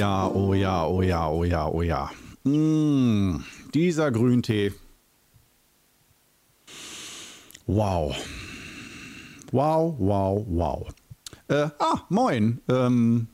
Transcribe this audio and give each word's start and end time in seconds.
Ja, 0.00 0.28
oh 0.28 0.54
ja, 0.54 0.86
oh 0.86 1.02
ja, 1.02 1.28
oh 1.28 1.44
ja, 1.44 1.68
oh 1.68 1.82
ja. 1.82 2.10
Mm, 2.44 3.44
dieser 3.74 4.10
Grüntee. 4.10 4.72
Wow. 7.66 8.16
Wow, 9.52 9.94
wow, 9.98 10.46
wow. 10.48 10.88
Äh, 11.48 11.68
ah, 11.78 12.00
moin. 12.08 12.62
Ähm, 12.70 13.26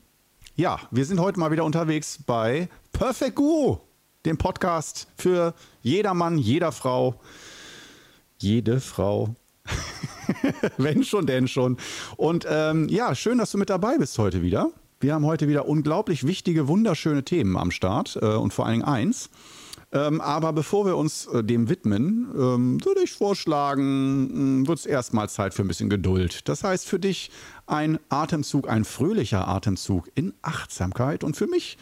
ja, 0.57 0.77
wir 0.91 1.05
sind 1.05 1.21
heute 1.21 1.39
mal 1.39 1.51
wieder 1.51 1.63
unterwegs 1.63 2.19
bei 2.25 2.67
Perfect 2.91 3.35
Guru, 3.35 3.77
dem 4.25 4.37
Podcast 4.37 5.07
für 5.15 5.53
jeder 5.83 6.13
Mann, 6.13 6.37
jeder 6.37 6.73
Frau, 6.73 7.21
jede 8.39 8.81
Frau. 8.81 9.33
Wenn 10.77 11.05
schon, 11.05 11.27
denn 11.27 11.47
schon. 11.47 11.77
Und 12.17 12.45
ähm, 12.49 12.89
ja, 12.89 13.15
schön, 13.15 13.37
dass 13.37 13.51
du 13.51 13.57
mit 13.57 13.69
dabei 13.69 13.97
bist 13.97 14.17
heute 14.19 14.41
wieder. 14.41 14.69
Wir 14.99 15.13
haben 15.13 15.25
heute 15.25 15.47
wieder 15.47 15.67
unglaublich 15.67 16.25
wichtige, 16.25 16.67
wunderschöne 16.67 17.23
Themen 17.23 17.55
am 17.55 17.69
Start 17.69 18.17
äh, 18.19 18.25
und 18.25 18.51
vor 18.51 18.65
allen 18.65 18.79
Dingen 18.79 18.85
eins. 18.85 19.29
Ähm, 19.91 20.21
aber 20.21 20.53
bevor 20.53 20.87
wir 20.87 20.97
uns 20.97 21.27
äh, 21.27 21.43
dem 21.43 21.69
widmen, 21.69 22.27
ähm, 22.35 22.83
würde 22.83 23.01
ich 23.03 23.13
vorschlagen, 23.13 24.67
wird 24.67 24.79
es 24.79 24.85
erstmal 24.87 25.29
Zeit 25.29 25.53
für 25.53 25.61
ein 25.61 25.67
bisschen 25.67 25.89
Geduld. 25.89 26.49
Das 26.49 26.63
heißt 26.63 26.87
für 26.87 26.99
dich 26.99 27.29
ein 27.67 27.99
Atemzug, 28.09 28.67
ein 28.67 28.85
fröhlicher 28.85 29.47
Atemzug 29.47 30.09
in 30.15 30.33
Achtsamkeit 30.41 31.23
und 31.23 31.37
für 31.37 31.47
mich 31.47 31.77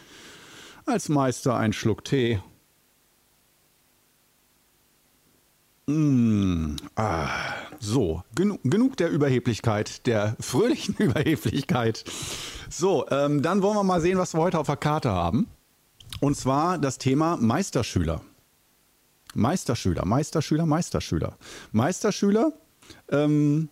als 0.84 1.08
Meister 1.08 1.56
ein 1.56 1.72
Schluck 1.72 2.04
Tee. 2.04 2.40
Mmh, 5.86 6.76
ah, 6.96 7.28
so, 7.80 8.22
genu 8.34 8.58
genug 8.64 8.96
der 8.96 9.10
Überheblichkeit, 9.10 10.06
der 10.06 10.36
fröhlichen 10.40 10.94
Überheblichkeit. 10.98 12.04
So, 12.70 13.08
ähm, 13.10 13.42
dann 13.42 13.62
wollen 13.62 13.76
wir 13.76 13.84
mal 13.84 14.00
sehen, 14.00 14.18
was 14.18 14.34
wir 14.34 14.40
heute 14.40 14.58
auf 14.58 14.66
der 14.66 14.76
Karte 14.76 15.10
haben. 15.10 15.48
Und 16.20 16.36
zwar 16.36 16.78
das 16.78 16.98
Thema 16.98 17.36
Meisterschüler. 17.36 18.22
Meisterschüler, 19.34 20.04
Meisterschüler, 20.04 20.66
Meisterschüler. 20.66 21.36
Meisterschüler 21.72 22.52
ähm, 23.10 23.68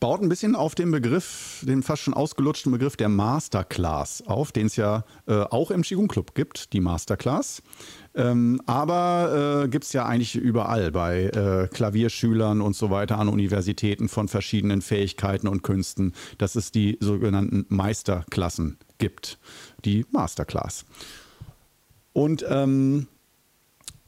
baut 0.00 0.20
ein 0.20 0.28
bisschen 0.28 0.54
auf 0.54 0.74
den 0.74 0.90
Begriff, 0.90 1.64
den 1.66 1.82
fast 1.82 2.02
schon 2.02 2.14
ausgelutschten 2.14 2.72
Begriff 2.72 2.96
der 2.96 3.08
Masterclass 3.08 4.22
auf, 4.26 4.52
den 4.52 4.66
es 4.66 4.76
ja 4.76 5.04
äh, 5.26 5.42
auch 5.42 5.70
im 5.70 5.82
Qigong 5.82 6.08
Club 6.08 6.34
gibt, 6.34 6.72
die 6.72 6.80
Masterclass. 6.80 7.62
Ähm, 8.14 8.60
aber 8.66 9.64
äh, 9.64 9.68
gibt 9.68 9.84
es 9.84 9.92
ja 9.92 10.06
eigentlich 10.06 10.36
überall 10.36 10.90
bei 10.90 11.24
äh, 11.24 11.68
Klavierschülern 11.68 12.60
und 12.60 12.74
so 12.74 12.90
weiter 12.90 13.18
an 13.18 13.28
Universitäten 13.28 14.08
von 14.08 14.28
verschiedenen 14.28 14.82
Fähigkeiten 14.82 15.48
und 15.48 15.62
Künsten, 15.62 16.14
dass 16.38 16.56
es 16.56 16.72
die 16.72 16.96
sogenannten 17.00 17.66
Meisterklassen 17.68 18.78
gibt, 18.98 19.38
die 19.84 20.06
Masterclass. 20.12 20.84
Und 22.12 22.44
ähm, 22.48 23.08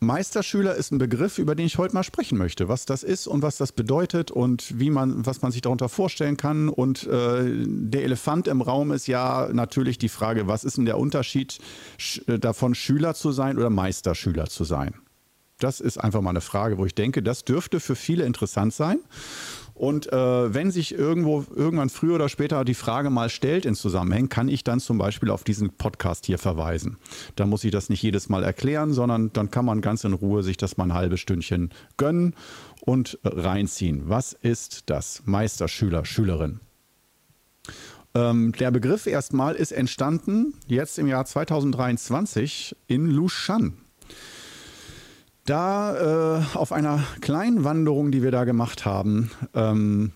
Meisterschüler 0.00 0.76
ist 0.76 0.92
ein 0.92 0.98
Begriff, 0.98 1.38
über 1.38 1.54
den 1.54 1.66
ich 1.66 1.78
heute 1.78 1.94
mal 1.94 2.04
sprechen 2.04 2.38
möchte. 2.38 2.68
Was 2.68 2.86
das 2.86 3.02
ist 3.02 3.26
und 3.26 3.42
was 3.42 3.56
das 3.56 3.72
bedeutet 3.72 4.30
und 4.30 4.78
wie 4.78 4.90
man, 4.90 5.26
was 5.26 5.42
man 5.42 5.50
sich 5.50 5.60
darunter 5.60 5.88
vorstellen 5.88 6.36
kann. 6.36 6.68
Und 6.68 7.06
äh, 7.06 7.64
der 7.66 8.04
Elefant 8.04 8.46
im 8.46 8.60
Raum 8.60 8.92
ist 8.92 9.08
ja 9.08 9.48
natürlich 9.52 9.98
die 9.98 10.08
Frage, 10.08 10.46
was 10.46 10.62
ist 10.62 10.76
denn 10.76 10.84
der 10.84 10.98
Unterschied 10.98 11.58
äh, 12.26 12.38
davon, 12.38 12.74
Schüler 12.74 13.14
zu 13.14 13.32
sein 13.32 13.58
oder 13.58 13.70
Meisterschüler 13.70 14.46
zu 14.46 14.64
sein? 14.64 14.94
Das 15.58 15.80
ist 15.80 15.98
einfach 15.98 16.20
mal 16.20 16.30
eine 16.30 16.40
Frage, 16.40 16.78
wo 16.78 16.86
ich 16.86 16.94
denke, 16.94 17.20
das 17.20 17.44
dürfte 17.44 17.80
für 17.80 17.96
viele 17.96 18.24
interessant 18.24 18.72
sein. 18.72 19.00
Und 19.78 20.12
äh, 20.12 20.52
wenn 20.52 20.72
sich 20.72 20.92
irgendwo 20.92 21.44
irgendwann 21.54 21.88
früher 21.88 22.16
oder 22.16 22.28
später 22.28 22.64
die 22.64 22.74
Frage 22.74 23.10
mal 23.10 23.30
stellt 23.30 23.64
in 23.64 23.76
Zusammenhängen, 23.76 24.28
kann 24.28 24.48
ich 24.48 24.64
dann 24.64 24.80
zum 24.80 24.98
Beispiel 24.98 25.30
auf 25.30 25.44
diesen 25.44 25.70
Podcast 25.70 26.26
hier 26.26 26.38
verweisen. 26.38 26.96
Da 27.36 27.46
muss 27.46 27.62
ich 27.62 27.70
das 27.70 27.88
nicht 27.88 28.02
jedes 28.02 28.28
Mal 28.28 28.42
erklären, 28.42 28.92
sondern 28.92 29.32
dann 29.32 29.52
kann 29.52 29.64
man 29.64 29.80
ganz 29.80 30.02
in 30.02 30.14
Ruhe 30.14 30.42
sich 30.42 30.56
das 30.56 30.78
mal 30.78 30.86
ein 30.86 30.94
halbes 30.94 31.20
Stündchen 31.20 31.70
gönnen 31.96 32.34
und 32.80 33.20
reinziehen. 33.22 34.08
Was 34.08 34.32
ist 34.32 34.82
das 34.86 35.22
Meisterschüler, 35.26 36.04
Schülerin? 36.04 36.58
Ähm, 38.16 38.50
der 38.58 38.72
Begriff 38.72 39.06
erstmal 39.06 39.54
ist 39.54 39.70
entstanden 39.70 40.54
jetzt 40.66 40.98
im 40.98 41.06
Jahr 41.06 41.24
2023 41.24 42.74
in 42.88 43.06
Lushan 43.06 43.74
da 45.48 46.40
äh, 46.40 46.56
auf 46.56 46.72
einer 46.72 47.02
kleinen 47.20 47.64
Wanderung, 47.64 48.10
die 48.10 48.22
wir 48.22 48.30
da 48.30 48.44
gemacht 48.44 48.84
haben, 48.84 49.30
ähm, 49.54 50.12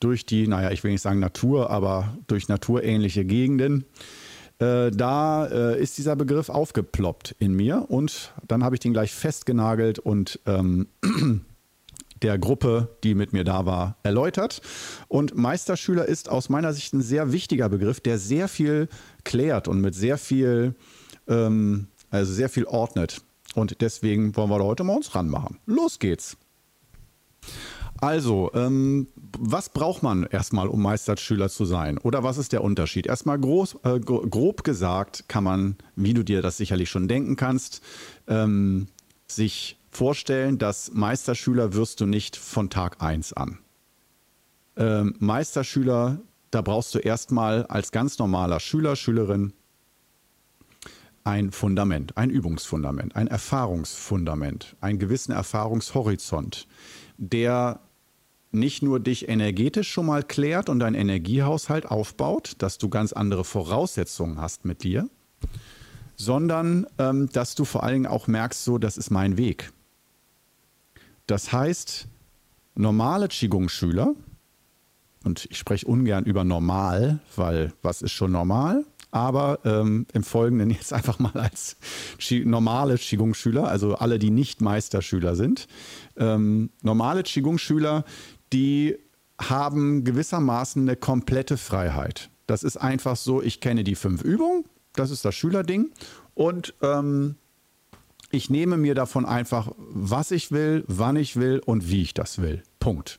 durch 0.00 0.26
die, 0.26 0.46
naja, 0.48 0.70
ich 0.70 0.82
will 0.84 0.90
nicht 0.90 1.02
sagen 1.02 1.20
Natur, 1.20 1.70
aber 1.70 2.16
durch 2.26 2.48
naturähnliche 2.48 3.24
Gegenden, 3.24 3.84
äh, 4.58 4.90
da 4.90 5.46
äh, 5.46 5.80
ist 5.80 5.98
dieser 5.98 6.16
Begriff 6.16 6.48
aufgeploppt 6.48 7.36
in 7.38 7.54
mir 7.54 7.86
und 7.88 8.32
dann 8.46 8.64
habe 8.64 8.76
ich 8.76 8.80
den 8.80 8.92
gleich 8.92 9.12
festgenagelt 9.12 9.98
und 9.98 10.40
ähm, 10.46 10.88
der 12.22 12.38
Gruppe, 12.38 12.96
die 13.04 13.14
mit 13.14 13.32
mir 13.32 13.44
da 13.44 13.66
war, 13.66 13.96
erläutert. 14.02 14.62
Und 15.08 15.36
Meisterschüler 15.36 16.06
ist 16.06 16.30
aus 16.30 16.48
meiner 16.48 16.72
Sicht 16.72 16.94
ein 16.94 17.02
sehr 17.02 17.32
wichtiger 17.32 17.68
Begriff, 17.68 18.00
der 18.00 18.18
sehr 18.18 18.48
viel 18.48 18.88
klärt 19.24 19.68
und 19.68 19.80
mit 19.80 19.94
sehr 19.94 20.16
viel, 20.16 20.74
ähm, 21.28 21.88
also 22.10 22.32
sehr 22.32 22.48
viel 22.48 22.64
ordnet. 22.64 23.22
Und 23.56 23.80
deswegen 23.80 24.36
wollen 24.36 24.50
wir 24.50 24.62
heute 24.62 24.84
mal 24.84 24.96
uns 24.96 25.14
ranmachen. 25.14 25.58
Los 25.64 25.98
geht's. 25.98 26.36
Also, 28.02 28.50
ähm, 28.52 29.08
was 29.38 29.70
braucht 29.70 30.02
man 30.02 30.24
erstmal, 30.24 30.68
um 30.68 30.82
Meisterschüler 30.82 31.48
zu 31.48 31.64
sein? 31.64 31.96
Oder 31.96 32.22
was 32.22 32.36
ist 32.36 32.52
der 32.52 32.62
Unterschied? 32.62 33.06
Erstmal 33.06 33.38
groß, 33.38 33.78
äh, 33.84 33.98
grob 34.00 34.62
gesagt 34.62 35.24
kann 35.28 35.42
man, 35.42 35.76
wie 35.94 36.12
du 36.12 36.22
dir 36.22 36.42
das 36.42 36.58
sicherlich 36.58 36.90
schon 36.90 37.08
denken 37.08 37.36
kannst, 37.36 37.80
ähm, 38.28 38.88
sich 39.26 39.78
vorstellen, 39.90 40.58
dass 40.58 40.92
Meisterschüler 40.92 41.72
wirst 41.72 42.02
du 42.02 42.06
nicht 42.06 42.36
von 42.36 42.68
Tag 42.68 43.02
1 43.02 43.32
an. 43.32 43.58
Ähm, 44.76 45.14
Meisterschüler, 45.18 46.20
da 46.50 46.60
brauchst 46.60 46.94
du 46.94 46.98
erstmal 46.98 47.64
als 47.64 47.90
ganz 47.90 48.18
normaler 48.18 48.60
Schüler, 48.60 48.96
Schülerin 48.96 49.54
ein 51.26 51.50
Fundament, 51.50 52.16
ein 52.16 52.30
Übungsfundament, 52.30 53.16
ein 53.16 53.26
Erfahrungsfundament, 53.26 54.76
einen 54.80 55.00
gewissen 55.00 55.32
Erfahrungshorizont, 55.32 56.68
der 57.18 57.80
nicht 58.52 58.82
nur 58.82 59.00
dich 59.00 59.28
energetisch 59.28 59.90
schon 59.90 60.06
mal 60.06 60.22
klärt 60.22 60.68
und 60.68 60.78
deinen 60.78 60.94
Energiehaushalt 60.94 61.86
aufbaut, 61.86 62.54
dass 62.58 62.78
du 62.78 62.88
ganz 62.88 63.12
andere 63.12 63.44
Voraussetzungen 63.44 64.40
hast 64.40 64.64
mit 64.64 64.84
dir, 64.84 65.10
sondern 66.14 66.86
ähm, 66.98 67.28
dass 67.32 67.56
du 67.56 67.64
vor 67.64 67.82
allen 67.82 67.94
Dingen 67.94 68.06
auch 68.06 68.28
merkst, 68.28 68.64
so, 68.64 68.78
das 68.78 68.96
ist 68.96 69.10
mein 69.10 69.36
Weg. 69.36 69.72
Das 71.26 71.52
heißt, 71.52 72.06
normale 72.76 73.26
Qigong-Schüler, 73.26 74.14
und 75.24 75.48
ich 75.50 75.58
spreche 75.58 75.86
ungern 75.86 76.24
über 76.24 76.44
normal, 76.44 77.18
weil 77.34 77.72
was 77.82 78.00
ist 78.00 78.12
schon 78.12 78.30
normal? 78.30 78.84
Aber 79.16 79.60
ähm, 79.64 80.06
im 80.12 80.22
Folgenden 80.22 80.68
jetzt 80.70 80.92
einfach 80.92 81.18
mal 81.18 81.32
als 81.32 81.76
normale 82.30 82.96
Qigong-Schüler, 82.98 83.66
also 83.66 83.94
alle, 83.94 84.18
die 84.18 84.30
nicht 84.30 84.60
Meisterschüler 84.60 85.34
sind. 85.34 85.68
Ähm, 86.18 86.68
normale 86.82 87.22
Qigong-Schüler, 87.22 88.04
die 88.52 88.98
haben 89.40 90.04
gewissermaßen 90.04 90.82
eine 90.82 90.96
komplette 90.96 91.56
Freiheit. 91.56 92.28
Das 92.46 92.62
ist 92.62 92.76
einfach 92.76 93.16
so, 93.16 93.42
ich 93.42 93.60
kenne 93.60 93.84
die 93.84 93.94
fünf 93.94 94.22
Übungen, 94.22 94.66
das 94.92 95.10
ist 95.10 95.24
das 95.24 95.34
Schülerding 95.34 95.90
und 96.34 96.74
ähm, 96.82 97.36
ich 98.30 98.50
nehme 98.50 98.76
mir 98.76 98.94
davon 98.94 99.24
einfach, 99.24 99.72
was 99.78 100.30
ich 100.30 100.52
will, 100.52 100.84
wann 100.88 101.16
ich 101.16 101.36
will 101.36 101.62
und 101.64 101.88
wie 101.88 102.02
ich 102.02 102.12
das 102.12 102.42
will. 102.42 102.62
Punkt. 102.80 103.18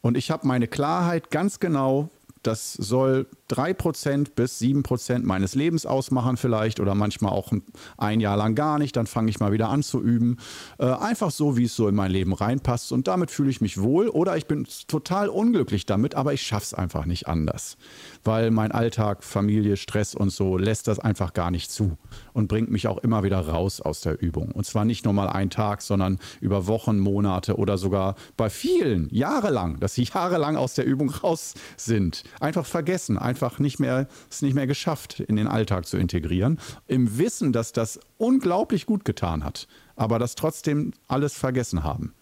Und 0.00 0.16
ich 0.16 0.32
habe 0.32 0.48
meine 0.48 0.66
Klarheit 0.66 1.30
ganz 1.30 1.60
genau, 1.60 2.10
das 2.42 2.72
soll 2.72 3.26
3% 3.50 4.34
bis 4.34 4.60
7% 4.60 5.24
meines 5.24 5.54
Lebens 5.54 5.86
ausmachen 5.86 6.36
vielleicht 6.36 6.80
oder 6.80 6.94
manchmal 6.94 7.32
auch 7.32 7.52
ein 7.96 8.20
Jahr 8.20 8.36
lang 8.36 8.54
gar 8.54 8.78
nicht. 8.78 8.96
Dann 8.96 9.06
fange 9.06 9.30
ich 9.30 9.40
mal 9.40 9.52
wieder 9.52 9.68
an 9.68 9.82
zu 9.82 10.02
üben. 10.02 10.38
Äh, 10.78 10.86
einfach 10.86 11.30
so, 11.30 11.56
wie 11.56 11.64
es 11.64 11.76
so 11.76 11.88
in 11.88 11.94
mein 11.94 12.10
Leben 12.10 12.32
reinpasst. 12.32 12.92
Und 12.92 13.08
damit 13.08 13.30
fühle 13.30 13.50
ich 13.50 13.60
mich 13.60 13.80
wohl 13.80 14.08
oder 14.08 14.36
ich 14.36 14.46
bin 14.46 14.66
total 14.88 15.28
unglücklich 15.28 15.86
damit, 15.86 16.14
aber 16.14 16.32
ich 16.32 16.42
schaffe 16.42 16.64
es 16.64 16.74
einfach 16.74 17.06
nicht 17.06 17.28
anders. 17.28 17.76
Weil 18.24 18.50
mein 18.50 18.72
Alltag, 18.72 19.24
Familie, 19.24 19.76
Stress 19.76 20.14
und 20.14 20.30
so 20.30 20.58
lässt 20.58 20.88
das 20.88 20.98
einfach 20.98 21.32
gar 21.32 21.50
nicht 21.50 21.70
zu 21.70 21.96
und 22.32 22.48
bringt 22.48 22.70
mich 22.70 22.88
auch 22.88 22.98
immer 22.98 23.22
wieder 23.22 23.40
raus 23.40 23.80
aus 23.80 24.00
der 24.00 24.20
Übung. 24.20 24.52
Und 24.52 24.66
zwar 24.66 24.84
nicht 24.84 25.04
nur 25.04 25.14
mal 25.14 25.28
einen 25.28 25.50
Tag, 25.50 25.82
sondern 25.82 26.18
über 26.40 26.66
Wochen, 26.66 26.98
Monate 26.98 27.56
oder 27.56 27.78
sogar 27.78 28.16
bei 28.36 28.50
vielen 28.50 29.08
jahrelang, 29.10 29.80
dass 29.80 29.94
sie 29.94 30.04
jahrelang 30.04 30.56
aus 30.56 30.74
der 30.74 30.86
Übung 30.86 31.10
raus 31.10 31.54
sind 31.76 32.24
einfach 32.40 32.66
vergessen, 32.66 33.18
einfach 33.18 33.35
nicht 33.58 33.80
mehr, 33.80 34.08
es 34.30 34.42
nicht 34.42 34.54
mehr 34.54 34.66
geschafft, 34.66 35.20
in 35.20 35.36
den 35.36 35.46
Alltag 35.46 35.86
zu 35.86 35.96
integrieren. 35.96 36.58
Im 36.86 37.18
Wissen, 37.18 37.52
dass 37.52 37.72
das 37.72 38.00
unglaublich 38.18 38.86
gut 38.86 39.04
getan 39.04 39.44
hat, 39.44 39.68
aber 39.94 40.18
das 40.18 40.34
trotzdem 40.34 40.92
alles 41.08 41.34
vergessen 41.34 41.84
haben. 41.84 42.12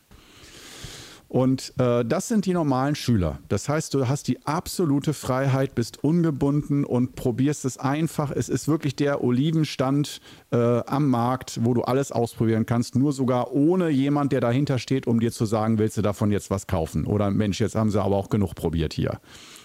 Und 1.35 1.73
äh, 1.81 2.05
das 2.05 2.29
sind 2.29 2.47
die 2.47 2.53
normalen 2.53 2.95
Schüler. 2.95 3.41
Das 3.49 3.69
heißt, 3.69 3.93
du 3.93 4.07
hast 4.07 4.29
die 4.29 4.47
absolute 4.47 5.13
Freiheit, 5.13 5.75
bist 5.75 6.05
ungebunden 6.05 6.85
und 6.85 7.17
probierst 7.17 7.65
es 7.65 7.77
einfach. 7.77 8.31
Es 8.31 8.49
ist 8.49 8.69
wirklich 8.69 8.95
der 8.95 9.25
Olivenstand 9.25 10.21
äh, 10.53 10.57
am 10.57 11.09
Markt, 11.09 11.59
wo 11.65 11.75
du 11.75 11.83
alles 11.83 12.13
ausprobieren 12.13 12.67
kannst, 12.67 12.95
nur 12.95 13.13
sogar 13.13 13.53
ohne 13.53 13.89
jemand, 13.89 14.31
der 14.31 14.41
dahinter 14.41 14.79
steht, 14.79 15.09
um 15.09 15.19
dir 15.19 15.33
zu 15.33 15.45
sagen, 15.45 15.79
willst 15.79 15.97
du 15.97 16.03
davon 16.03 16.31
jetzt 16.31 16.51
was 16.51 16.69
kaufen? 16.69 17.05
Oder 17.05 17.33
Mensch, 17.33 17.61
jetzt 17.61 17.75
haben 17.75 17.91
sie 17.91 18.01
aber 18.01 18.15
auch 18.15 18.29
genug 18.29 18.55
probiert 18.55 18.93
hier. 18.93 19.19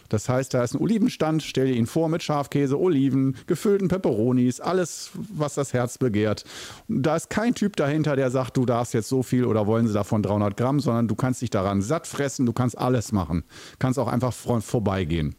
Das 0.09 0.27
heißt, 0.27 0.53
da 0.53 0.63
ist 0.63 0.73
ein 0.73 0.81
Olivenstand, 0.81 1.43
stell 1.43 1.67
dir 1.67 1.75
ihn 1.75 1.87
vor 1.87 2.09
mit 2.09 2.23
Schafkäse, 2.23 2.79
Oliven, 2.79 3.37
gefüllten 3.47 3.87
Peperonis, 3.87 4.59
alles, 4.59 5.11
was 5.13 5.53
das 5.53 5.73
Herz 5.73 5.97
begehrt. 5.97 6.43
Da 6.87 7.15
ist 7.15 7.29
kein 7.29 7.55
Typ 7.55 7.75
dahinter, 7.75 8.15
der 8.15 8.31
sagt, 8.31 8.57
du 8.57 8.65
darfst 8.65 8.93
jetzt 8.93 9.09
so 9.09 9.23
viel 9.23 9.45
oder 9.45 9.67
wollen 9.67 9.87
sie 9.87 9.93
davon 9.93 10.23
300 10.23 10.57
Gramm, 10.57 10.79
sondern 10.79 11.07
du 11.07 11.15
kannst 11.15 11.41
dich 11.41 11.49
daran 11.49 11.81
satt 11.81 12.07
fressen, 12.07 12.45
du 12.45 12.53
kannst 12.53 12.77
alles 12.77 13.11
machen. 13.11 13.43
Kannst 13.77 13.99
auch 13.99 14.07
einfach 14.07 14.33
vorbeigehen. 14.33 15.35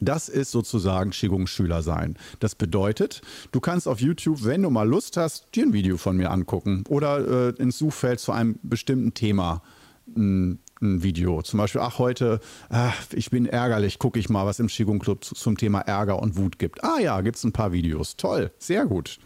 Das 0.00 0.28
ist 0.28 0.50
sozusagen 0.50 1.10
Qigong-Schüler 1.10 1.82
sein. 1.82 2.16
Das 2.40 2.54
bedeutet, 2.54 3.22
du 3.52 3.60
kannst 3.60 3.86
auf 3.86 4.00
YouTube, 4.00 4.44
wenn 4.44 4.62
du 4.62 4.70
mal 4.70 4.88
Lust 4.88 5.16
hast, 5.16 5.46
dir 5.54 5.64
ein 5.64 5.72
Video 5.72 5.96
von 5.96 6.16
mir 6.16 6.30
angucken 6.30 6.84
oder 6.88 7.48
äh, 7.48 7.62
ins 7.62 7.78
Suchfeld 7.78 8.20
zu 8.20 8.32
einem 8.32 8.58
bestimmten 8.62 9.14
Thema 9.14 9.62
mh, 10.06 10.14
hm, 10.16 10.58
ein 10.84 11.02
Video. 11.02 11.42
Zum 11.42 11.58
Beispiel, 11.58 11.80
ach, 11.80 11.98
heute, 11.98 12.40
ach, 12.68 12.94
ich 13.12 13.30
bin 13.30 13.46
ärgerlich, 13.46 13.98
gucke 13.98 14.18
ich 14.18 14.28
mal, 14.28 14.46
was 14.46 14.60
im 14.60 14.68
Qigong 14.68 14.98
Club 14.98 15.24
zum 15.24 15.56
Thema 15.56 15.80
Ärger 15.80 16.20
und 16.20 16.36
Wut 16.36 16.58
gibt. 16.58 16.84
Ah 16.84 17.00
ja, 17.00 17.20
gibt 17.20 17.36
es 17.36 17.44
ein 17.44 17.52
paar 17.52 17.72
Videos. 17.72 18.16
Toll, 18.16 18.52
sehr 18.58 18.86
gut. 18.86 19.18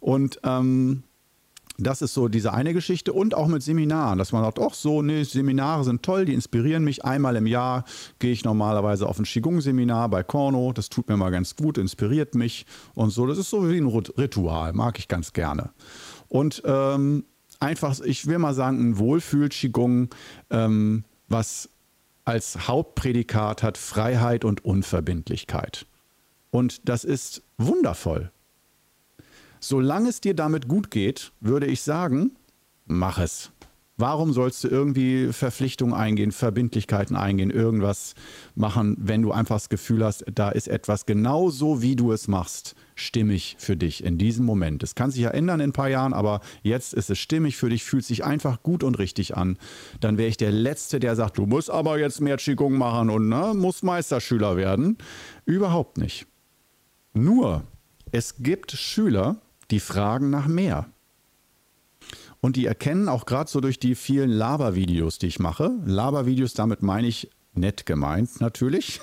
Und 0.00 0.40
ähm, 0.44 1.04
das 1.78 2.02
ist 2.02 2.14
so 2.14 2.28
diese 2.28 2.52
eine 2.52 2.74
Geschichte 2.74 3.12
und 3.12 3.34
auch 3.34 3.48
mit 3.48 3.62
Seminaren, 3.62 4.18
dass 4.18 4.32
man 4.32 4.44
sagt, 4.44 4.58
ach 4.60 4.74
so, 4.74 5.02
nee, 5.02 5.22
Seminare 5.24 5.84
sind 5.84 6.02
toll, 6.02 6.26
die 6.26 6.34
inspirieren 6.34 6.84
mich. 6.84 7.04
Einmal 7.04 7.36
im 7.36 7.46
Jahr 7.46 7.84
gehe 8.18 8.32
ich 8.32 8.44
normalerweise 8.44 9.08
auf 9.08 9.18
ein 9.18 9.24
Qigong-Seminar 9.24 10.08
bei 10.08 10.22
Korno, 10.22 10.72
das 10.72 10.90
tut 10.90 11.08
mir 11.08 11.16
mal 11.16 11.30
ganz 11.30 11.56
gut, 11.56 11.78
inspiriert 11.78 12.34
mich 12.34 12.66
und 12.94 13.10
so. 13.10 13.26
Das 13.26 13.38
ist 13.38 13.50
so 13.50 13.68
wie 13.68 13.78
ein 13.78 13.86
Ritual, 13.86 14.72
mag 14.72 14.98
ich 14.98 15.08
ganz 15.08 15.32
gerne. 15.32 15.70
Und 16.28 16.62
ähm, 16.64 17.24
einfach, 17.62 17.98
ich 18.00 18.26
will 18.26 18.38
mal 18.38 18.54
sagen, 18.54 18.80
ein 18.80 18.98
Wohlfühl-Qigong, 18.98 20.10
ähm, 20.50 21.04
was 21.28 21.68
als 22.24 22.68
Hauptprädikat 22.68 23.62
hat 23.62 23.78
Freiheit 23.78 24.44
und 24.44 24.64
Unverbindlichkeit. 24.64 25.86
Und 26.50 26.88
das 26.88 27.04
ist 27.04 27.42
wundervoll. 27.58 28.30
Solange 29.60 30.08
es 30.08 30.20
dir 30.20 30.34
damit 30.34 30.68
gut 30.68 30.90
geht, 30.90 31.32
würde 31.40 31.66
ich 31.66 31.82
sagen, 31.82 32.32
mach 32.84 33.18
es. 33.18 33.50
Warum 33.96 34.32
sollst 34.32 34.64
du 34.64 34.68
irgendwie 34.68 35.32
Verpflichtungen 35.32 35.94
eingehen, 35.94 36.32
Verbindlichkeiten 36.32 37.14
eingehen, 37.14 37.50
irgendwas 37.50 38.14
machen, 38.54 38.96
wenn 38.98 39.22
du 39.22 39.32
einfach 39.32 39.56
das 39.56 39.68
Gefühl 39.68 40.04
hast, 40.04 40.24
da 40.34 40.50
ist 40.50 40.66
etwas 40.66 41.06
genauso, 41.06 41.82
wie 41.82 41.94
du 41.94 42.10
es 42.10 42.26
machst, 42.26 42.74
stimmig 43.02 43.56
für 43.58 43.76
dich 43.76 44.04
in 44.04 44.18
diesem 44.18 44.46
Moment. 44.46 44.82
Es 44.82 44.94
kann 44.94 45.10
sich 45.10 45.22
ja 45.22 45.30
ändern 45.30 45.60
in 45.60 45.70
ein 45.70 45.72
paar 45.72 45.88
Jahren, 45.88 46.12
aber 46.12 46.40
jetzt 46.62 46.94
ist 46.94 47.10
es 47.10 47.18
stimmig 47.18 47.56
für 47.56 47.68
dich, 47.68 47.84
fühlt 47.84 48.04
sich 48.04 48.24
einfach 48.24 48.62
gut 48.62 48.82
und 48.84 48.98
richtig 48.98 49.36
an. 49.36 49.58
Dann 50.00 50.18
wäre 50.18 50.28
ich 50.28 50.36
der 50.36 50.52
Letzte, 50.52 51.00
der 51.00 51.16
sagt, 51.16 51.38
du 51.38 51.46
musst 51.46 51.70
aber 51.70 51.98
jetzt 51.98 52.20
mehr 52.20 52.36
Qigong 52.36 52.76
machen 52.76 53.10
und 53.10 53.28
ne, 53.28 53.52
musst 53.54 53.84
Meisterschüler 53.84 54.56
werden. 54.56 54.98
Überhaupt 55.44 55.98
nicht. 55.98 56.26
Nur, 57.14 57.64
es 58.10 58.36
gibt 58.38 58.72
Schüler, 58.72 59.36
die 59.70 59.80
fragen 59.80 60.30
nach 60.30 60.46
mehr. 60.46 60.86
Und 62.40 62.56
die 62.56 62.66
erkennen 62.66 63.08
auch 63.08 63.24
gerade 63.24 63.48
so 63.48 63.60
durch 63.60 63.78
die 63.78 63.94
vielen 63.94 64.30
Labervideos, 64.30 65.18
die 65.18 65.28
ich 65.28 65.38
mache. 65.38 65.70
Labervideos, 65.84 66.54
damit 66.54 66.82
meine 66.82 67.06
ich 67.06 67.30
nett 67.54 67.86
gemeint 67.86 68.40
natürlich. 68.40 69.00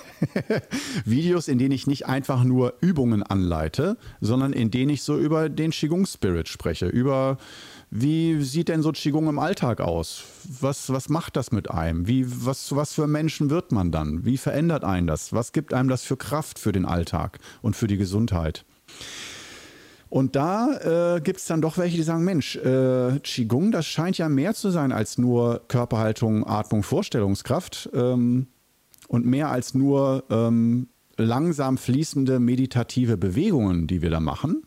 Videos, 1.04 1.48
in 1.48 1.58
denen 1.58 1.72
ich 1.72 1.86
nicht 1.86 2.06
einfach 2.06 2.44
nur 2.44 2.74
Übungen 2.80 3.22
anleite, 3.22 3.96
sondern 4.20 4.52
in 4.52 4.70
denen 4.70 4.90
ich 4.90 5.02
so 5.02 5.16
über 5.18 5.48
den 5.48 5.70
Qigong 5.70 6.06
Spirit 6.06 6.48
spreche, 6.48 6.86
über 6.86 7.38
wie 7.90 8.42
sieht 8.42 8.68
denn 8.68 8.82
so 8.82 8.92
Qigong 8.92 9.28
im 9.28 9.38
Alltag 9.38 9.80
aus? 9.80 10.22
Was, 10.60 10.92
was 10.92 11.08
macht 11.08 11.36
das 11.36 11.52
mit 11.52 11.70
einem? 11.70 12.06
Wie, 12.06 12.24
was, 12.44 12.74
was 12.74 12.92
für 12.94 13.06
Menschen 13.06 13.50
wird 13.50 13.72
man 13.72 13.90
dann? 13.90 14.24
Wie 14.24 14.36
verändert 14.36 14.84
einen 14.84 15.06
das? 15.06 15.32
Was 15.32 15.52
gibt 15.52 15.74
einem 15.74 15.88
das 15.88 16.02
für 16.04 16.16
Kraft 16.16 16.58
für 16.58 16.72
den 16.72 16.84
Alltag 16.84 17.38
und 17.62 17.76
für 17.76 17.86
die 17.86 17.96
Gesundheit? 17.96 18.64
Und 20.10 20.34
da 20.34 21.16
äh, 21.16 21.20
gibt 21.20 21.38
es 21.38 21.46
dann 21.46 21.62
doch 21.62 21.78
welche, 21.78 21.96
die 21.96 22.02
sagen, 22.02 22.24
Mensch, 22.24 22.56
äh, 22.56 23.20
Qigong, 23.20 23.70
das 23.70 23.86
scheint 23.86 24.18
ja 24.18 24.28
mehr 24.28 24.54
zu 24.54 24.70
sein 24.70 24.90
als 24.90 25.18
nur 25.18 25.62
Körperhaltung, 25.68 26.44
Atmung, 26.44 26.82
Vorstellungskraft 26.82 27.88
ähm, 27.94 28.48
und 29.06 29.24
mehr 29.24 29.50
als 29.50 29.72
nur 29.72 30.24
ähm, 30.28 30.88
langsam 31.16 31.78
fließende 31.78 32.40
meditative 32.40 33.16
Bewegungen, 33.16 33.86
die 33.86 34.02
wir 34.02 34.10
da 34.10 34.18
machen. 34.18 34.62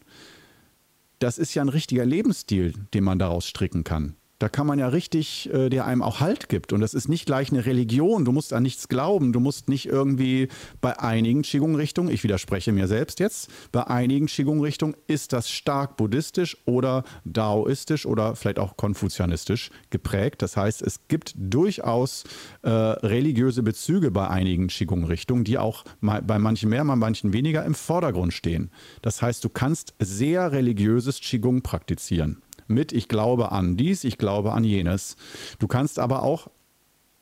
Das 1.20 1.38
ist 1.38 1.54
ja 1.54 1.62
ein 1.62 1.70
richtiger 1.70 2.06
Lebensstil, 2.06 2.74
den 2.94 3.04
man 3.04 3.20
daraus 3.20 3.46
stricken 3.46 3.84
kann. 3.84 4.16
Da 4.44 4.50
kann 4.50 4.68
man 4.68 4.78
ja 4.78 4.90
richtig, 4.90 5.50
äh, 5.54 5.70
der 5.70 5.86
einem 5.86 6.02
auch 6.02 6.20
Halt 6.20 6.50
gibt. 6.50 6.74
Und 6.74 6.82
das 6.82 6.94
ist 6.94 7.08
nicht 7.08 7.26
gleich 7.26 7.54
eine 7.54 7.66
Religion. 7.66 8.26
Du 8.26 8.34
musst 8.34 8.52
an 8.52 8.64
nichts 8.64 8.90
glauben. 8.90 9.32
Du 9.32 9.40
musst 9.40 9.70
nicht 9.70 9.86
irgendwie 9.86 10.50
bei 10.82 11.00
einigen 11.00 11.44
Qigong-Richtungen, 11.44 12.12
ich 12.12 12.26
widerspreche 12.26 12.74
mir 12.74 12.90
selbst 12.90 13.22
jetzt, 13.22 13.50
bei 13.72 13.88
einigen 13.88 14.26
Qigong-Richtungen 14.26 14.98
ist 15.08 15.32
das 15.32 15.50
stark 15.50 15.96
buddhistisch 15.96 16.58
oder 16.66 17.06
daoistisch 17.24 18.06
oder 18.06 18.36
vielleicht 18.36 18.60
auch 18.60 18.76
konfuzianistisch 18.76 19.72
geprägt. 19.92 20.42
Das 20.42 20.58
heißt, 20.58 20.82
es 20.82 21.08
gibt 21.08 21.36
durchaus 21.38 22.26
äh, 22.64 22.70
religiöse 22.70 23.64
Bezüge 23.64 24.12
bei 24.12 24.28
einigen 24.28 24.68
Qigong-Richtungen, 24.68 25.46
die 25.46 25.58
auch 25.58 25.86
bei 26.02 26.38
manchen 26.38 26.70
mehr, 26.70 26.84
bei 26.84 26.98
manchen 26.98 27.32
weniger 27.32 27.64
im 27.64 27.76
Vordergrund 27.76 28.34
stehen. 28.34 28.72
Das 29.02 29.22
heißt, 29.22 29.42
du 29.46 29.48
kannst 29.48 29.94
sehr 30.00 30.52
religiöses 30.52 31.22
Qigong 31.22 31.62
praktizieren 31.62 32.42
mit 32.74 32.92
ich 32.92 33.08
glaube 33.08 33.52
an 33.52 33.78
dies, 33.78 34.04
ich 34.04 34.18
glaube 34.18 34.54
an 34.54 34.64
jenes. 34.64 35.16
Du 35.60 35.68
kannst 35.68 36.00
aber 36.00 36.24
auch 36.24 36.50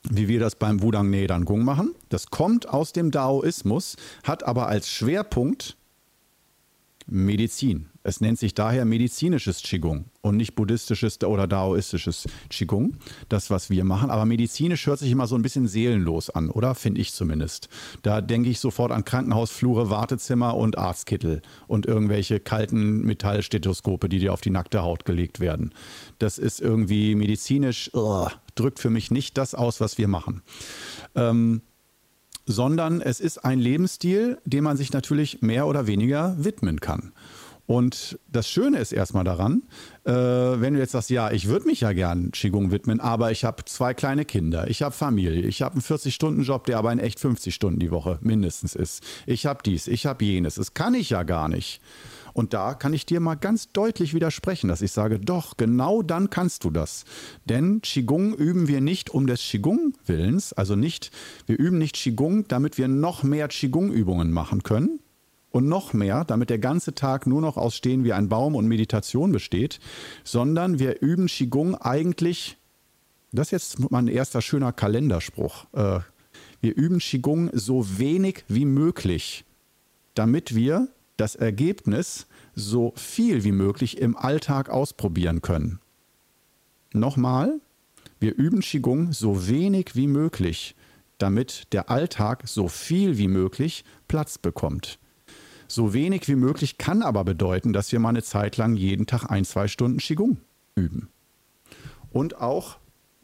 wie 0.10 0.28
wir 0.28 0.40
das 0.40 0.56
beim 0.56 0.82
Wudang 0.82 1.12
Ne 1.12 1.28
Dan 1.28 1.46
Gung 1.46 1.64
machen. 1.64 1.94
Das 2.10 2.32
kommt 2.32 2.68
aus 2.68 2.92
dem 2.92 3.12
Daoismus, 3.12 3.98
hat 4.24 4.44
aber 4.44 4.68
als 4.68 4.90
Schwerpunkt 4.90 5.78
Medizin. 7.06 7.91
Es 8.04 8.22
nennt 8.22 8.40
sich 8.40 8.54
daher 8.54 8.86
medizinisches 8.86 9.62
Qigong 9.62 10.06
und 10.22 10.38
nicht 10.38 10.56
buddhistisches 10.56 11.22
oder 11.24 11.48
daoistisches 11.48 12.28
Qigong, 12.50 12.98
das, 13.30 13.50
was 13.50 13.70
wir 13.70 13.84
machen. 13.84 14.10
Aber 14.10 14.26
medizinisch 14.26 14.88
hört 14.88 15.00
sich 15.00 15.12
immer 15.12 15.28
so 15.28 15.36
ein 15.36 15.42
bisschen 15.42 15.68
seelenlos 15.68 16.30
an, 16.30 16.50
oder? 16.50 16.76
Finde 16.76 17.02
ich 17.02 17.14
zumindest. 17.14 17.70
Da 18.02 18.22
denke 18.22 18.50
ich 18.50 18.60
sofort 18.60 18.92
an 18.92 19.06
Krankenhausflure, 19.06 19.90
Wartezimmer 19.90 20.56
und 20.56 20.78
Arztkittel 20.78 21.42
und 21.68 21.86
irgendwelche 21.86 22.40
kalten 22.40 23.02
Metallstethoskope, 23.02 24.10
die 24.10 24.20
dir 24.20 24.34
auf 24.34 24.42
die 24.42 24.50
nackte 24.50 24.82
Haut 24.82 25.06
gelegt 25.06 25.40
werden. 25.40 25.74
Das 26.20 26.38
ist 26.38 26.60
irgendwie 26.60 27.16
medizinisch, 27.16 27.92
uh, 27.94 28.28
drückt 28.56 28.80
für 28.80 28.90
mich 28.90 29.12
nicht 29.12 29.38
das 29.38 29.54
aus, 29.54 29.80
was 29.80 29.98
wir 29.98 30.08
machen. 30.08 30.42
Ähm, 31.16 31.62
sondern 32.46 33.02
es 33.02 33.20
ist 33.20 33.46
ein 33.46 33.60
Lebensstil, 33.60 34.40
dem 34.46 34.64
man 34.64 34.78
sich 34.78 34.92
natürlich 34.92 35.42
mehr 35.42 35.68
oder 35.68 35.88
weniger 35.88 36.36
widmen 36.38 36.80
kann. 36.80 37.14
Und 37.72 38.20
das 38.30 38.50
Schöne 38.50 38.80
ist 38.80 38.92
erstmal 38.92 39.24
daran, 39.24 39.64
äh, 40.04 40.12
wenn 40.12 40.74
du 40.74 40.82
jetzt 40.82 40.92
sagst, 40.92 41.10
ja, 41.10 41.32
ich 41.32 41.48
würde 41.48 41.68
mich 41.68 41.80
ja 41.80 41.94
gern 41.94 42.32
Qigong 42.32 42.70
widmen, 42.70 43.00
aber 43.00 43.32
ich 43.32 43.46
habe 43.46 43.64
zwei 43.64 43.94
kleine 43.94 44.26
Kinder, 44.26 44.70
ich 44.70 44.82
habe 44.82 44.94
Familie, 44.94 45.44
ich 45.44 45.62
habe 45.62 45.76
einen 45.76 45.82
40-Stunden-Job, 45.82 46.66
der 46.66 46.78
aber 46.78 46.92
in 46.92 47.00
echt 47.00 47.22
50 47.22 47.56
Stunden 47.56 47.80
die 47.80 47.90
Woche 47.90 48.20
mindestens 48.20 48.76
ist. 48.76 49.02
Ich 49.26 49.46
habe 49.46 49.62
dies, 49.64 49.88
ich 49.88 50.06
habe 50.06 50.26
jenes. 50.26 50.56
Das 50.56 50.74
kann 50.74 50.96
ich 50.96 51.12
ja 51.12 51.24
gar 51.24 51.48
nicht. 51.48 51.80
Und 52.34 52.54
da 52.54 52.74
kann 52.74 52.92
ich 52.92 53.06
dir 53.06 53.22
mal 53.22 53.36
ganz 53.36 53.72
deutlich 53.72 54.14
widersprechen, 54.14 54.68
dass 54.68 54.82
ich 54.82 54.92
sage, 54.92 55.18
doch, 55.18 55.56
genau 55.56 56.02
dann 56.02 56.30
kannst 56.30 56.66
du 56.66 56.72
das. 56.72 57.06
Denn 57.46 57.82
Qigong 57.82 58.34
üben 58.34 58.68
wir 58.68 58.82
nicht 58.82 59.12
um 59.12 59.28
des 59.28 59.40
Qigong-Willens, 59.44 60.52
also 60.52 60.76
nicht, 60.76 61.12
wir 61.46 61.58
üben 61.58 61.78
nicht 61.78 61.96
Qigong, 61.96 62.50
damit 62.50 62.78
wir 62.78 62.90
noch 62.90 63.24
mehr 63.24 63.48
Qigong-Übungen 63.48 64.34
machen 64.34 64.62
können, 64.64 65.00
und 65.52 65.68
noch 65.68 65.94
mehr, 65.94 66.24
damit 66.26 66.50
der 66.50 66.60
ganze 66.60 66.96
Tag 66.96 67.28
nur 67.28 67.42
noch 67.42 67.58
aus 67.58 67.76
Stehen 67.76 68.04
wie 68.04 68.14
ein 68.14 68.30
Baum 68.30 68.56
und 68.56 68.68
Meditation 68.68 69.32
besteht, 69.32 69.80
sondern 70.24 70.80
wir 70.80 71.02
üben 71.02 71.28
Qigong 71.28 71.76
eigentlich, 71.76 72.58
das 73.32 73.48
ist 73.48 73.52
jetzt 73.52 73.92
mein 73.92 74.08
erster 74.08 74.42
schöner 74.42 74.72
Kalenderspruch, 74.72 75.66
äh, 75.74 76.00
wir 76.62 76.76
üben 76.76 77.00
Qigong 77.00 77.50
so 77.54 77.98
wenig 77.98 78.44
wie 78.48 78.66
möglich, 78.66 79.46
damit 80.14 80.56
wir 80.56 80.88
das 81.18 81.36
Ergebnis 81.36 82.28
so 82.56 82.94
viel 82.96 83.44
wie 83.44 83.52
möglich 83.52 83.98
im 83.98 84.16
Alltag 84.16 84.70
ausprobieren 84.70 85.42
können. 85.42 85.80
Nochmal, 86.94 87.60
wir 88.20 88.36
üben 88.36 88.62
Qigong 88.62 89.12
so 89.12 89.48
wenig 89.48 89.96
wie 89.96 90.08
möglich, 90.08 90.76
damit 91.18 91.74
der 91.74 91.90
Alltag 91.90 92.44
so 92.46 92.68
viel 92.68 93.18
wie 93.18 93.28
möglich 93.28 93.84
Platz 94.08 94.38
bekommt. 94.38 95.00
So 95.72 95.94
wenig 95.94 96.28
wie 96.28 96.36
möglich 96.36 96.78
kann 96.78 97.02
aber 97.02 97.24
bedeuten, 97.24 97.72
dass 97.72 97.94
wir 97.94 98.00
mal 98.00 98.10
eine 98.10 98.24
Zeit 98.24 98.58
lang 98.58 98.76
jeden 98.76 99.06
Tag 99.06 99.32
ein, 99.32 99.46
zwei 99.46 99.70
Stunden 99.70 100.00
Qigong 100.00 100.36
üben. 100.76 101.08
Und 102.12 102.36
auch 102.42 102.76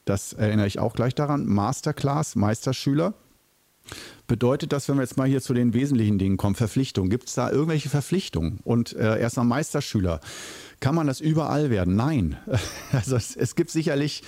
das 0.05 0.31
erinnere 0.31 0.65
ich 0.67 0.79
auch 0.79 0.93
gleich 0.93 1.13
daran, 1.13 1.45
Masterclass, 1.45 2.37
Meisterschüler. 2.37 3.15
Bedeutet 4.27 4.73
das, 4.73 4.89
wenn 4.89 4.95
wir 4.97 5.03
jetzt 5.03 5.17
mal 5.17 5.27
hier 5.27 5.41
zu 5.41 5.53
den 5.53 5.73
wesentlichen 5.73 6.19
Dingen 6.19 6.35
kommen, 6.35 6.55
Verpflichtungen, 6.55 7.09
gibt 7.09 7.29
es 7.29 7.35
da 7.35 7.49
irgendwelche 7.49 7.89
Verpflichtungen? 7.89 8.59
Und 8.63 8.93
äh, 8.93 9.19
erstmal 9.19 9.45
Meisterschüler. 9.45 10.19
Kann 10.79 10.93
man 10.93 11.07
das 11.07 11.21
überall 11.21 11.69
werden? 11.69 11.95
Nein. 11.95 12.37
Also 12.91 13.15
es, 13.15 13.35
es 13.35 13.55
gibt 13.55 13.69
sicherlich 13.69 14.23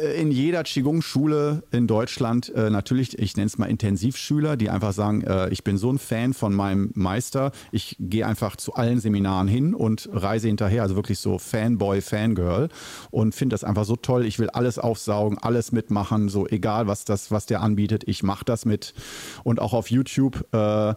äh, 0.00 0.20
in 0.20 0.30
jeder 0.30 0.64
Qigong-Schule 0.64 1.62
in 1.70 1.86
Deutschland 1.86 2.52
äh, 2.54 2.70
natürlich, 2.70 3.18
ich 3.18 3.36
nenne 3.36 3.46
es 3.46 3.58
mal 3.58 3.66
Intensivschüler, 3.66 4.56
die 4.56 4.70
einfach 4.70 4.92
sagen, 4.92 5.22
äh, 5.22 5.48
ich 5.50 5.64
bin 5.64 5.78
so 5.78 5.90
ein 5.90 5.98
Fan 5.98 6.34
von 6.34 6.54
meinem 6.54 6.90
Meister, 6.94 7.52
ich 7.70 7.96
gehe 7.98 8.26
einfach 8.26 8.56
zu 8.56 8.74
allen 8.74 9.00
Seminaren 9.00 9.48
hin 9.48 9.74
und 9.74 10.08
reise 10.12 10.48
hinterher, 10.48 10.82
also 10.82 10.96
wirklich 10.96 11.18
so 11.18 11.38
Fanboy, 11.38 12.00
Fangirl 12.00 12.68
und 13.10 13.34
finde 13.34 13.54
das 13.54 13.64
einfach 13.64 13.84
so 13.84 13.96
toll. 13.96 14.26
Ich 14.26 14.38
will 14.38 14.50
alles 14.50 14.78
aufsaugen, 14.78 15.38
alles 15.38 15.72
mitmachen, 15.72 16.28
so 16.28 16.46
egal 16.46 16.86
was 16.86 17.04
das, 17.04 17.30
was 17.30 17.46
der 17.46 17.60
anbietet, 17.60 18.04
ich 18.06 18.22
mache 18.22 18.44
das 18.44 18.64
mit 18.64 18.94
und 19.44 19.60
auch 19.60 19.72
auf 19.72 19.90
YouTube. 19.90 20.46
Äh, 20.52 20.94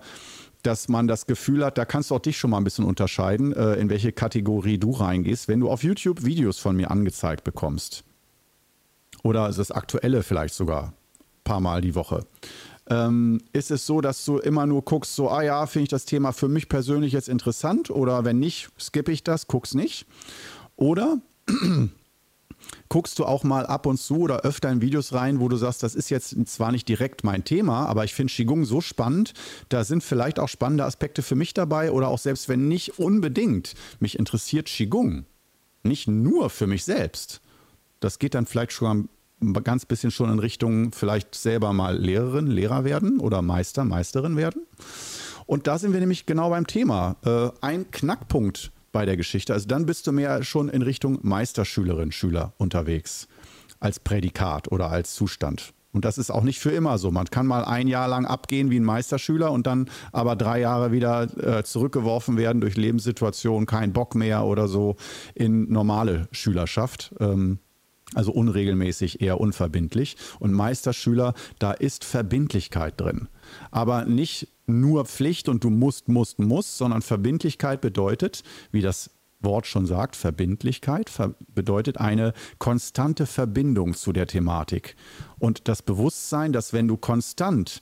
dass 0.65 0.89
man 0.89 1.07
das 1.07 1.27
Gefühl 1.27 1.63
hat, 1.63 1.77
da 1.77 1.85
kannst 1.85 2.09
du 2.09 2.15
auch 2.15 2.19
dich 2.19 2.37
schon 2.37 2.49
mal 2.49 2.57
ein 2.57 2.63
bisschen 2.63 2.85
unterscheiden, 2.85 3.53
äh, 3.53 3.75
in 3.75 3.89
welche 3.89 4.11
Kategorie 4.11 4.79
du 4.79 4.91
reingehst, 4.91 5.47
wenn 5.47 5.59
du 5.59 5.69
auf 5.69 5.83
YouTube 5.83 6.25
Videos 6.25 6.57
von 6.57 6.75
mir 6.75 6.89
angezeigt 6.89 7.43
bekommst. 7.43 8.03
Oder 9.23 9.51
das 9.51 9.71
aktuelle 9.71 10.23
vielleicht 10.23 10.55
sogar 10.55 10.85
ein 10.85 10.93
paar 11.43 11.59
Mal 11.59 11.81
die 11.81 11.95
Woche. 11.95 12.25
Ähm, 12.87 13.41
ist 13.53 13.71
es 13.71 13.85
so, 13.85 14.01
dass 14.01 14.23
du 14.25 14.37
immer 14.37 14.67
nur 14.67 14.83
guckst, 14.83 15.15
so, 15.15 15.29
ah 15.29 15.41
ja, 15.41 15.65
finde 15.65 15.83
ich 15.83 15.89
das 15.89 16.05
Thema 16.05 16.31
für 16.31 16.47
mich 16.47 16.69
persönlich 16.69 17.13
jetzt 17.13 17.29
interessant 17.29 17.89
oder 17.89 18.25
wenn 18.25 18.39
nicht, 18.39 18.69
skippe 18.79 19.11
ich 19.11 19.23
das, 19.23 19.47
guck's 19.47 19.73
nicht. 19.73 20.05
Oder 20.75 21.17
guckst 22.89 23.19
du 23.19 23.25
auch 23.25 23.43
mal 23.43 23.65
ab 23.65 23.85
und 23.85 23.97
zu 23.97 24.19
oder 24.19 24.41
öfter 24.41 24.71
in 24.71 24.81
Videos 24.81 25.13
rein, 25.13 25.39
wo 25.39 25.49
du 25.49 25.57
sagst, 25.57 25.83
das 25.83 25.95
ist 25.95 26.09
jetzt 26.09 26.35
zwar 26.47 26.71
nicht 26.71 26.87
direkt 26.87 27.23
mein 27.23 27.43
Thema, 27.43 27.85
aber 27.85 28.03
ich 28.03 28.13
finde 28.13 28.33
Qigong 28.33 28.65
so 28.65 28.81
spannend, 28.81 29.33
da 29.69 29.83
sind 29.83 30.03
vielleicht 30.03 30.39
auch 30.39 30.49
spannende 30.49 30.85
Aspekte 30.85 31.21
für 31.21 31.35
mich 31.35 31.53
dabei 31.53 31.91
oder 31.91 32.07
auch 32.07 32.19
selbst 32.19 32.49
wenn 32.49 32.67
nicht 32.67 32.99
unbedingt, 32.99 33.73
mich 33.99 34.17
interessiert 34.19 34.67
Qigong. 34.67 35.25
Nicht 35.83 36.07
nur 36.07 36.49
für 36.49 36.67
mich 36.67 36.83
selbst. 36.83 37.41
Das 37.99 38.17
geht 38.17 38.33
dann 38.33 38.47
vielleicht 38.47 38.71
schon 38.71 39.09
ein 39.41 39.53
ganz 39.53 39.85
bisschen 39.85 40.11
schon 40.11 40.31
in 40.31 40.39
Richtung 40.39 40.91
vielleicht 40.91 41.35
selber 41.35 41.73
mal 41.73 41.97
Lehrerin, 41.97 42.47
Lehrer 42.47 42.83
werden 42.83 43.19
oder 43.19 43.41
Meister, 43.41 43.83
Meisterin 43.83 44.37
werden. 44.37 44.65
Und 45.45 45.67
da 45.67 45.77
sind 45.77 45.93
wir 45.93 45.99
nämlich 45.99 46.25
genau 46.25 46.49
beim 46.49 46.65
Thema. 46.65 47.17
Äh, 47.23 47.49
ein 47.61 47.91
Knackpunkt 47.91 48.71
bei 48.95 49.05
der 49.05 49.17
Geschichte. 49.17 49.51
Also 49.51 49.67
dann 49.67 49.85
bist 49.85 50.07
du 50.07 50.13
mehr 50.13 50.41
schon 50.43 50.69
in 50.69 50.81
Richtung 50.81 51.19
Meisterschülerin, 51.21 52.13
Schüler 52.13 52.53
unterwegs 52.57 53.27
als 53.81 53.99
Prädikat 53.99 54.71
oder 54.71 54.89
als 54.89 55.13
Zustand. 55.15 55.73
Und 55.91 56.05
das 56.05 56.17
ist 56.17 56.31
auch 56.31 56.43
nicht 56.43 56.59
für 56.59 56.71
immer 56.71 56.97
so. 56.97 57.11
Man 57.11 57.25
kann 57.25 57.45
mal 57.45 57.65
ein 57.65 57.89
Jahr 57.89 58.07
lang 58.07 58.25
abgehen 58.25 58.71
wie 58.71 58.79
ein 58.79 58.85
Meisterschüler 58.85 59.51
und 59.51 59.67
dann 59.67 59.89
aber 60.13 60.37
drei 60.37 60.61
Jahre 60.61 60.93
wieder 60.93 61.23
äh, 61.37 61.63
zurückgeworfen 61.65 62.37
werden 62.37 62.61
durch 62.61 62.77
Lebenssituationen, 62.77 63.65
kein 63.65 63.91
Bock 63.91 64.15
mehr 64.15 64.45
oder 64.45 64.69
so 64.69 64.95
in 65.33 65.69
normale 65.69 66.29
Schülerschaft. 66.31 67.13
Ähm, 67.19 67.59
also 68.13 68.31
unregelmäßig, 68.31 69.21
eher 69.21 69.39
unverbindlich. 69.39 70.15
Und 70.39 70.53
Meisterschüler, 70.53 71.33
da 71.59 71.71
ist 71.71 72.03
Verbindlichkeit 72.03 72.99
drin. 72.99 73.27
Aber 73.71 74.05
nicht 74.05 74.49
nur 74.67 75.05
Pflicht 75.05 75.49
und 75.49 75.63
du 75.63 75.69
musst, 75.69 76.07
musst, 76.07 76.39
musst, 76.39 76.77
sondern 76.77 77.01
Verbindlichkeit 77.01 77.81
bedeutet, 77.81 78.43
wie 78.71 78.81
das 78.81 79.11
Wort 79.41 79.67
schon 79.67 79.85
sagt, 79.85 80.15
Verbindlichkeit 80.15 81.11
bedeutet 81.53 81.97
eine 81.97 82.33
konstante 82.57 83.25
Verbindung 83.25 83.93
zu 83.93 84.11
der 84.11 84.27
Thematik. 84.27 84.95
Und 85.39 85.67
das 85.67 85.81
Bewusstsein, 85.81 86.51
dass 86.51 86.73
wenn 86.73 86.87
du 86.87 86.97
konstant 86.97 87.81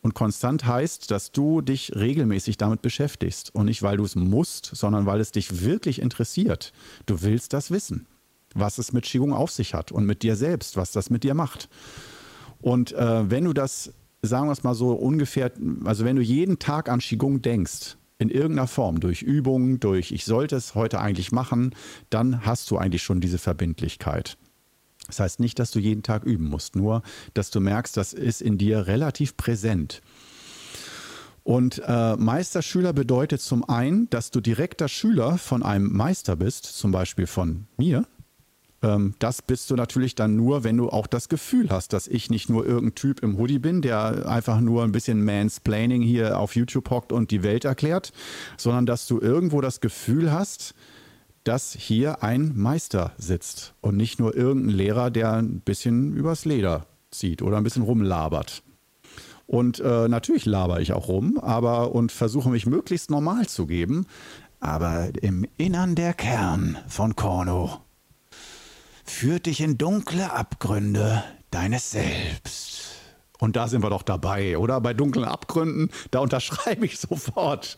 und 0.00 0.14
konstant 0.14 0.66
heißt, 0.66 1.10
dass 1.10 1.32
du 1.32 1.60
dich 1.60 1.92
regelmäßig 1.94 2.56
damit 2.56 2.82
beschäftigst 2.82 3.54
und 3.54 3.66
nicht, 3.66 3.82
weil 3.82 3.96
du 3.96 4.04
es 4.04 4.14
musst, 4.14 4.70
sondern 4.74 5.06
weil 5.06 5.20
es 5.20 5.32
dich 5.32 5.62
wirklich 5.62 6.00
interessiert. 6.00 6.72
Du 7.06 7.22
willst 7.22 7.52
das 7.52 7.70
wissen, 7.70 8.06
was 8.54 8.78
es 8.78 8.92
mit 8.92 9.04
Qigong 9.04 9.32
auf 9.32 9.50
sich 9.50 9.74
hat 9.74 9.92
und 9.92 10.06
mit 10.06 10.22
dir 10.22 10.36
selbst, 10.36 10.76
was 10.76 10.92
das 10.92 11.10
mit 11.10 11.24
dir 11.24 11.34
macht. 11.34 11.68
Und 12.60 12.92
äh, 12.92 13.30
wenn 13.30 13.44
du 13.44 13.52
das 13.52 13.92
sagen 14.22 14.48
wir 14.48 14.52
es 14.52 14.64
mal 14.64 14.74
so 14.74 14.92
ungefähr, 14.92 15.52
also 15.84 16.04
wenn 16.04 16.16
du 16.16 16.22
jeden 16.22 16.58
Tag 16.58 16.88
an 16.88 17.00
Qigong 17.00 17.42
denkst, 17.42 17.96
in 18.18 18.30
irgendeiner 18.30 18.66
Form, 18.66 18.98
durch 18.98 19.22
Übungen, 19.22 19.78
durch 19.78 20.10
ich 20.10 20.24
sollte 20.24 20.56
es 20.56 20.74
heute 20.74 21.00
eigentlich 21.00 21.30
machen, 21.30 21.74
dann 22.10 22.44
hast 22.44 22.68
du 22.70 22.76
eigentlich 22.76 23.02
schon 23.02 23.20
diese 23.20 23.38
Verbindlichkeit. 23.38 24.36
Das 25.06 25.20
heißt 25.20 25.40
nicht, 25.40 25.58
dass 25.60 25.70
du 25.70 25.78
jeden 25.78 26.02
Tag 26.02 26.24
üben 26.24 26.46
musst, 26.46 26.74
nur 26.74 27.02
dass 27.34 27.50
du 27.50 27.60
merkst, 27.60 27.96
das 27.96 28.12
ist 28.12 28.42
in 28.42 28.58
dir 28.58 28.88
relativ 28.88 29.36
präsent. 29.36 30.02
Und 31.44 31.80
äh, 31.86 32.16
Meisterschüler 32.16 32.92
bedeutet 32.92 33.40
zum 33.40 33.66
einen, 33.66 34.10
dass 34.10 34.30
du 34.32 34.40
direkter 34.40 34.88
Schüler 34.88 35.38
von 35.38 35.62
einem 35.62 35.90
Meister 35.96 36.36
bist, 36.36 36.66
zum 36.66 36.90
Beispiel 36.90 37.26
von 37.26 37.68
mir, 37.78 38.04
das 38.80 39.42
bist 39.42 39.70
du 39.70 39.74
natürlich 39.74 40.14
dann 40.14 40.36
nur, 40.36 40.62
wenn 40.62 40.76
du 40.76 40.88
auch 40.88 41.08
das 41.08 41.28
Gefühl 41.28 41.70
hast, 41.70 41.92
dass 41.92 42.06
ich 42.06 42.30
nicht 42.30 42.48
nur 42.48 42.64
irgendein 42.64 42.94
Typ 42.94 43.24
im 43.24 43.36
Hoodie 43.36 43.58
bin, 43.58 43.82
der 43.82 44.28
einfach 44.28 44.60
nur 44.60 44.84
ein 44.84 44.92
bisschen 44.92 45.24
Mansplaining 45.24 46.00
hier 46.02 46.38
auf 46.38 46.54
YouTube 46.54 46.88
hockt 46.90 47.12
und 47.12 47.32
die 47.32 47.42
Welt 47.42 47.64
erklärt, 47.64 48.12
sondern 48.56 48.86
dass 48.86 49.08
du 49.08 49.20
irgendwo 49.20 49.60
das 49.60 49.80
Gefühl 49.80 50.30
hast, 50.30 50.74
dass 51.42 51.72
hier 51.72 52.22
ein 52.22 52.52
Meister 52.56 53.12
sitzt 53.18 53.74
und 53.80 53.96
nicht 53.96 54.20
nur 54.20 54.36
irgendein 54.36 54.76
Lehrer, 54.76 55.10
der 55.10 55.32
ein 55.32 55.60
bisschen 55.60 56.12
übers 56.14 56.44
Leder 56.44 56.86
zieht 57.10 57.42
oder 57.42 57.56
ein 57.56 57.64
bisschen 57.64 57.82
rumlabert. 57.82 58.62
Und 59.46 59.80
äh, 59.80 60.08
natürlich 60.08 60.44
laber 60.44 60.80
ich 60.80 60.92
auch 60.92 61.08
rum, 61.08 61.38
aber 61.38 61.94
und 61.94 62.12
versuche 62.12 62.50
mich 62.50 62.66
möglichst 62.66 63.10
normal 63.10 63.48
zu 63.48 63.66
geben. 63.66 64.06
Aber 64.60 65.08
im 65.22 65.46
Innern 65.56 65.94
der 65.94 66.12
Kern 66.12 66.76
von 66.86 67.16
Korno 67.16 67.80
führt 69.08 69.46
dich 69.46 69.60
in 69.60 69.78
dunkle 69.78 70.32
Abgründe 70.32 71.24
deines 71.50 71.90
Selbst. 71.90 72.82
Und 73.38 73.56
da 73.56 73.68
sind 73.68 73.82
wir 73.82 73.90
doch 73.90 74.02
dabei, 74.02 74.58
oder? 74.58 74.80
Bei 74.80 74.94
dunklen 74.94 75.24
Abgründen, 75.24 75.90
da 76.10 76.18
unterschreibe 76.20 76.84
ich 76.84 76.98
sofort. 77.00 77.76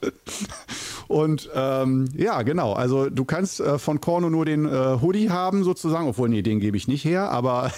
Und 1.11 1.50
ähm, 1.57 2.05
ja, 2.17 2.43
genau. 2.43 2.73
Also 2.73 3.11
du 3.11 3.25
kannst 3.25 3.59
äh, 3.59 3.81
von 3.81 4.00
Korno 4.00 4.31
nur 4.31 4.45
den 4.45 4.64
äh, 4.64 4.99
Hoodie 5.02 5.29
haben, 5.29 5.64
sozusagen. 5.64 6.07
Obwohl, 6.07 6.29
nee, 6.29 6.43
den 6.43 6.61
gebe 6.61 6.76
ich 6.76 6.87
nicht 6.87 7.05
her. 7.05 7.33
Aber 7.33 7.73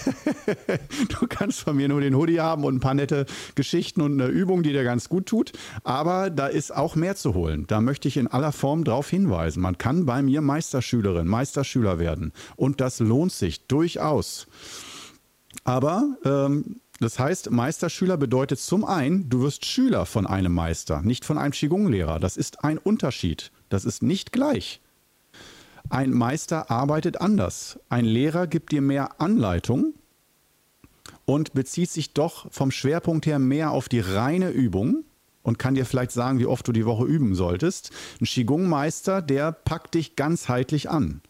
du 1.19 1.25
kannst 1.27 1.61
von 1.61 1.75
mir 1.75 1.87
nur 1.87 1.99
den 1.99 2.15
Hoodie 2.15 2.41
haben 2.41 2.63
und 2.63 2.75
ein 2.75 2.79
paar 2.79 2.93
nette 2.93 3.25
Geschichten 3.55 4.01
und 4.01 4.21
eine 4.21 4.29
Übung, 4.29 4.61
die 4.61 4.71
dir 4.71 4.83
ganz 4.83 5.09
gut 5.09 5.25
tut. 5.25 5.51
Aber 5.83 6.29
da 6.29 6.45
ist 6.45 6.75
auch 6.75 6.95
mehr 6.95 7.15
zu 7.15 7.33
holen. 7.33 7.65
Da 7.65 7.81
möchte 7.81 8.07
ich 8.07 8.17
in 8.17 8.27
aller 8.27 8.51
Form 8.51 8.83
darauf 8.83 9.09
hinweisen. 9.09 9.63
Man 9.63 9.79
kann 9.79 10.05
bei 10.05 10.21
mir 10.21 10.41
Meisterschülerin, 10.41 11.27
Meisterschüler 11.27 11.97
werden. 11.97 12.33
Und 12.55 12.81
das 12.81 12.99
lohnt 12.99 13.31
sich 13.31 13.65
durchaus. 13.65 14.45
Aber 15.63 16.03
ähm, 16.23 16.81
das 17.03 17.19
heißt, 17.19 17.51
Meisterschüler 17.51 18.17
bedeutet 18.17 18.59
zum 18.59 18.85
einen, 18.85 19.29
du 19.29 19.41
wirst 19.41 19.65
Schüler 19.65 20.05
von 20.05 20.25
einem 20.25 20.53
Meister, 20.53 21.01
nicht 21.01 21.25
von 21.25 21.37
einem 21.37 21.51
Qigong-Lehrer. 21.51 22.19
Das 22.19 22.37
ist 22.37 22.63
ein 22.63 22.77
Unterschied. 22.77 23.51
Das 23.69 23.85
ist 23.85 24.01
nicht 24.01 24.31
gleich. 24.31 24.81
Ein 25.89 26.11
Meister 26.11 26.71
arbeitet 26.71 27.19
anders. 27.19 27.79
Ein 27.89 28.05
Lehrer 28.05 28.47
gibt 28.47 28.71
dir 28.71 28.81
mehr 28.81 29.21
Anleitung 29.21 29.93
und 31.25 31.53
bezieht 31.53 31.89
sich 31.89 32.13
doch 32.13 32.51
vom 32.51 32.71
Schwerpunkt 32.71 33.25
her 33.25 33.39
mehr 33.39 33.71
auf 33.71 33.89
die 33.89 33.99
reine 33.99 34.49
Übung 34.49 35.03
und 35.41 35.59
kann 35.59 35.75
dir 35.75 35.85
vielleicht 35.85 36.11
sagen, 36.11 36.39
wie 36.39 36.45
oft 36.45 36.67
du 36.67 36.71
die 36.71 36.85
Woche 36.85 37.05
üben 37.05 37.35
solltest. 37.35 37.91
Ein 38.21 38.25
Qigong-Meister, 38.25 39.21
der 39.21 39.51
packt 39.51 39.95
dich 39.95 40.15
ganzheitlich 40.15 40.89
an. 40.89 41.21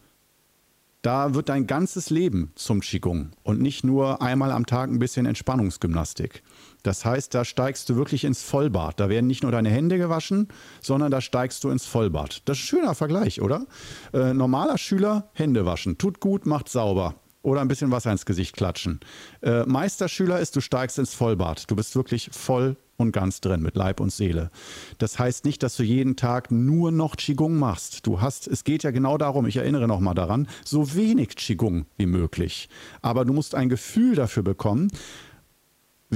Da 1.04 1.34
wird 1.34 1.50
dein 1.50 1.66
ganzes 1.66 2.08
Leben 2.08 2.50
zum 2.54 2.80
Qigong 2.80 3.32
und 3.42 3.60
nicht 3.60 3.84
nur 3.84 4.22
einmal 4.22 4.50
am 4.50 4.64
Tag 4.64 4.88
ein 4.88 4.98
bisschen 4.98 5.26
Entspannungsgymnastik. 5.26 6.42
Das 6.82 7.04
heißt, 7.04 7.34
da 7.34 7.44
steigst 7.44 7.90
du 7.90 7.96
wirklich 7.96 8.24
ins 8.24 8.42
Vollbad. 8.42 8.98
Da 8.98 9.10
werden 9.10 9.26
nicht 9.26 9.42
nur 9.42 9.52
deine 9.52 9.68
Hände 9.68 9.98
gewaschen, 9.98 10.48
sondern 10.80 11.10
da 11.10 11.20
steigst 11.20 11.62
du 11.62 11.68
ins 11.68 11.84
Vollbad. 11.84 12.40
Das 12.46 12.56
ist 12.56 12.64
ein 12.64 12.68
schöner 12.68 12.94
Vergleich, 12.94 13.42
oder? 13.42 13.66
Äh, 14.14 14.32
normaler 14.32 14.78
Schüler, 14.78 15.28
Hände 15.34 15.66
waschen. 15.66 15.98
Tut 15.98 16.20
gut, 16.20 16.46
macht 16.46 16.70
sauber. 16.70 17.16
Oder 17.44 17.60
ein 17.60 17.68
bisschen 17.68 17.90
Wasser 17.90 18.10
ins 18.10 18.24
Gesicht 18.24 18.56
klatschen. 18.56 19.00
Äh, 19.42 19.64
Meisterschüler 19.66 20.40
ist, 20.40 20.56
du 20.56 20.62
steigst 20.62 20.98
ins 20.98 21.14
Vollbad. 21.14 21.70
Du 21.70 21.76
bist 21.76 21.94
wirklich 21.94 22.30
voll 22.32 22.76
und 22.96 23.12
ganz 23.12 23.42
drin 23.42 23.60
mit 23.60 23.76
Leib 23.76 24.00
und 24.00 24.10
Seele. 24.10 24.50
Das 24.96 25.18
heißt 25.18 25.44
nicht, 25.44 25.62
dass 25.62 25.76
du 25.76 25.82
jeden 25.82 26.16
Tag 26.16 26.50
nur 26.50 26.90
noch 26.90 27.16
Qigong 27.16 27.58
machst. 27.58 28.06
Du 28.06 28.22
hast, 28.22 28.48
es 28.48 28.64
geht 28.64 28.82
ja 28.82 28.92
genau 28.92 29.18
darum, 29.18 29.44
ich 29.44 29.56
erinnere 29.56 29.86
noch 29.86 30.00
mal 30.00 30.14
daran, 30.14 30.48
so 30.64 30.94
wenig 30.94 31.36
Qigong 31.36 31.84
wie 31.98 32.06
möglich. 32.06 32.70
Aber 33.02 33.26
du 33.26 33.34
musst 33.34 33.54
ein 33.54 33.68
Gefühl 33.68 34.14
dafür 34.14 34.42
bekommen, 34.42 34.90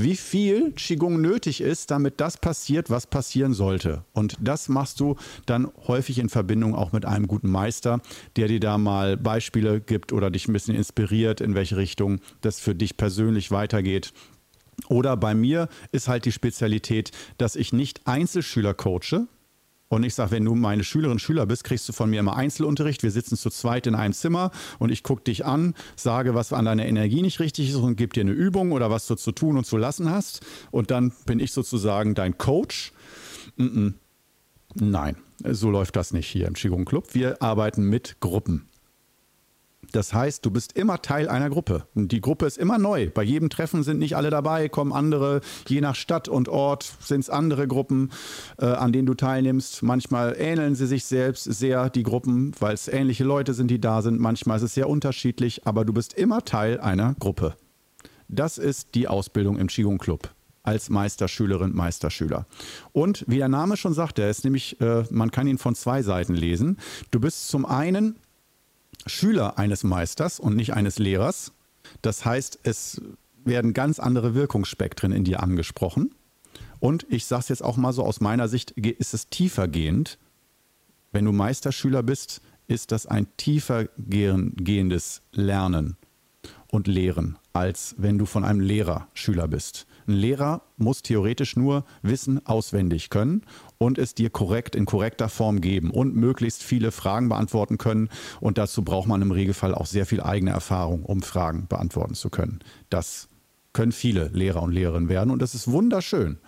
wie 0.02 0.16
viel 0.16 0.72
Qigong 0.72 1.20
nötig 1.20 1.60
ist, 1.60 1.90
damit 1.90 2.20
das 2.20 2.36
passiert, 2.36 2.90
was 2.90 3.06
passieren 3.06 3.54
sollte. 3.54 4.04
Und 4.12 4.36
das 4.40 4.68
machst 4.68 5.00
du 5.00 5.16
dann 5.46 5.70
häufig 5.86 6.18
in 6.18 6.28
Verbindung 6.28 6.74
auch 6.74 6.92
mit 6.92 7.04
einem 7.04 7.26
guten 7.26 7.50
Meister, 7.50 8.00
der 8.36 8.48
dir 8.48 8.60
da 8.60 8.78
mal 8.78 9.16
Beispiele 9.16 9.80
gibt 9.80 10.12
oder 10.12 10.30
dich 10.30 10.48
ein 10.48 10.52
bisschen 10.52 10.74
inspiriert, 10.74 11.40
in 11.40 11.54
welche 11.54 11.76
Richtung 11.76 12.20
das 12.40 12.60
für 12.60 12.74
dich 12.74 12.96
persönlich 12.96 13.50
weitergeht. 13.50 14.12
Oder 14.88 15.16
bei 15.16 15.34
mir 15.34 15.68
ist 15.92 16.08
halt 16.08 16.24
die 16.24 16.32
Spezialität, 16.32 17.10
dass 17.36 17.56
ich 17.56 17.72
nicht 17.72 18.06
Einzelschüler 18.06 18.74
coache, 18.74 19.26
und 19.88 20.02
ich 20.02 20.14
sage, 20.14 20.32
wenn 20.32 20.44
du 20.44 20.54
meine 20.54 20.84
Schülerin, 20.84 21.18
Schüler 21.18 21.46
bist, 21.46 21.64
kriegst 21.64 21.88
du 21.88 21.92
von 21.92 22.10
mir 22.10 22.20
immer 22.20 22.36
Einzelunterricht. 22.36 23.02
Wir 23.02 23.10
sitzen 23.10 23.36
zu 23.36 23.48
zweit 23.48 23.86
in 23.86 23.94
einem 23.94 24.12
Zimmer 24.12 24.50
und 24.78 24.90
ich 24.90 25.02
gucke 25.02 25.22
dich 25.22 25.46
an, 25.46 25.74
sage, 25.96 26.34
was 26.34 26.52
an 26.52 26.66
deiner 26.66 26.84
Energie 26.84 27.22
nicht 27.22 27.40
richtig 27.40 27.70
ist 27.70 27.76
und 27.76 27.96
gebe 27.96 28.12
dir 28.12 28.20
eine 28.20 28.32
Übung 28.32 28.72
oder 28.72 28.90
was 28.90 29.06
du 29.06 29.14
zu 29.14 29.32
tun 29.32 29.56
und 29.56 29.64
zu 29.64 29.78
lassen 29.78 30.10
hast. 30.10 30.44
Und 30.70 30.90
dann 30.90 31.12
bin 31.24 31.40
ich 31.40 31.52
sozusagen 31.52 32.14
dein 32.14 32.36
Coach. 32.36 32.92
Nein, 34.74 35.16
so 35.42 35.70
läuft 35.70 35.96
das 35.96 36.12
nicht 36.12 36.28
hier 36.28 36.46
im 36.46 36.54
Qigong 36.54 36.84
Club. 36.84 37.14
Wir 37.14 37.42
arbeiten 37.42 37.84
mit 37.84 38.20
Gruppen. 38.20 38.68
Das 39.92 40.12
heißt, 40.12 40.44
du 40.44 40.50
bist 40.50 40.74
immer 40.74 41.00
Teil 41.00 41.28
einer 41.28 41.48
Gruppe. 41.48 41.86
Die 41.94 42.20
Gruppe 42.20 42.46
ist 42.46 42.58
immer 42.58 42.78
neu. 42.78 43.10
Bei 43.10 43.22
jedem 43.22 43.48
Treffen 43.48 43.82
sind 43.82 43.98
nicht 43.98 44.16
alle 44.16 44.30
dabei, 44.30 44.68
kommen 44.68 44.92
andere. 44.92 45.40
Je 45.66 45.80
nach 45.80 45.94
Stadt 45.94 46.28
und 46.28 46.48
Ort 46.48 46.92
sind 47.00 47.20
es 47.20 47.30
andere 47.30 47.66
Gruppen, 47.66 48.10
äh, 48.58 48.66
an 48.66 48.92
denen 48.92 49.06
du 49.06 49.14
teilnimmst. 49.14 49.82
Manchmal 49.82 50.36
ähneln 50.38 50.74
sie 50.74 50.86
sich 50.86 51.04
selbst 51.04 51.44
sehr, 51.44 51.90
die 51.90 52.02
Gruppen, 52.02 52.52
weil 52.60 52.74
es 52.74 52.88
ähnliche 52.88 53.24
Leute 53.24 53.54
sind, 53.54 53.70
die 53.70 53.80
da 53.80 54.02
sind. 54.02 54.20
Manchmal 54.20 54.58
ist 54.58 54.64
es 54.64 54.74
sehr 54.74 54.88
unterschiedlich, 54.88 55.66
aber 55.66 55.84
du 55.84 55.92
bist 55.92 56.14
immer 56.14 56.44
Teil 56.44 56.80
einer 56.80 57.14
Gruppe. 57.18 57.54
Das 58.28 58.58
ist 58.58 58.94
die 58.94 59.08
Ausbildung 59.08 59.58
im 59.58 59.68
Qigong 59.68 59.98
Club 59.98 60.30
als 60.62 60.90
Meisterschülerin, 60.90 61.74
Meisterschüler. 61.74 62.46
Und 62.92 63.24
wie 63.26 63.38
der 63.38 63.48
Name 63.48 63.78
schon 63.78 63.94
sagt, 63.94 64.18
der 64.18 64.28
ist 64.28 64.44
nämlich, 64.44 64.78
äh, 64.82 65.04
man 65.10 65.30
kann 65.30 65.46
ihn 65.46 65.56
von 65.56 65.74
zwei 65.74 66.02
Seiten 66.02 66.34
lesen. 66.34 66.76
Du 67.10 67.20
bist 67.20 67.48
zum 67.48 67.64
einen 67.64 68.16
Schüler 69.08 69.58
eines 69.58 69.84
Meisters 69.84 70.40
und 70.40 70.56
nicht 70.56 70.74
eines 70.74 70.98
Lehrers. 70.98 71.52
Das 72.02 72.24
heißt, 72.24 72.60
es 72.62 73.00
werden 73.44 73.74
ganz 73.74 73.98
andere 73.98 74.34
Wirkungsspektren 74.34 75.12
in 75.12 75.24
dir 75.24 75.42
angesprochen. 75.42 76.14
Und 76.80 77.06
ich 77.08 77.26
sage 77.26 77.40
es 77.40 77.48
jetzt 77.48 77.64
auch 77.64 77.76
mal 77.76 77.92
so 77.92 78.04
aus 78.04 78.20
meiner 78.20 78.48
Sicht, 78.48 78.72
ist 78.72 79.14
es 79.14 79.28
tiefer 79.28 79.66
gehend. 79.68 80.18
Wenn 81.10 81.24
du 81.24 81.32
Meisterschüler 81.32 82.02
bist, 82.02 82.40
ist 82.68 82.92
das 82.92 83.06
ein 83.06 83.26
tiefer 83.36 83.86
gehendes 83.96 85.22
Lernen 85.32 85.96
und 86.70 86.86
Lehren, 86.86 87.38
als 87.52 87.94
wenn 87.98 88.18
du 88.18 88.26
von 88.26 88.44
einem 88.44 88.60
Lehrer 88.60 89.08
Schüler 89.14 89.48
bist. 89.48 89.86
Ein 90.08 90.14
Lehrer 90.14 90.62
muss 90.78 91.02
theoretisch 91.02 91.54
nur 91.54 91.84
Wissen 92.00 92.44
auswendig 92.46 93.10
können 93.10 93.42
und 93.76 93.98
es 93.98 94.14
dir 94.14 94.30
korrekt 94.30 94.74
in 94.74 94.86
korrekter 94.86 95.28
Form 95.28 95.60
geben 95.60 95.90
und 95.90 96.16
möglichst 96.16 96.62
viele 96.62 96.92
Fragen 96.92 97.28
beantworten 97.28 97.76
können. 97.76 98.08
Und 98.40 98.56
dazu 98.56 98.82
braucht 98.82 99.06
man 99.06 99.20
im 99.20 99.32
Regelfall 99.32 99.74
auch 99.74 99.84
sehr 99.84 100.06
viel 100.06 100.22
eigene 100.22 100.50
Erfahrung, 100.50 101.04
um 101.04 101.20
Fragen 101.20 101.66
beantworten 101.68 102.14
zu 102.14 102.30
können. 102.30 102.60
Das 102.88 103.28
können 103.74 103.92
viele 103.92 104.28
Lehrer 104.28 104.62
und 104.62 104.72
Lehrerinnen 104.72 105.10
werden 105.10 105.30
und 105.30 105.42
das 105.42 105.54
ist 105.54 105.70
wunderschön. 105.70 106.38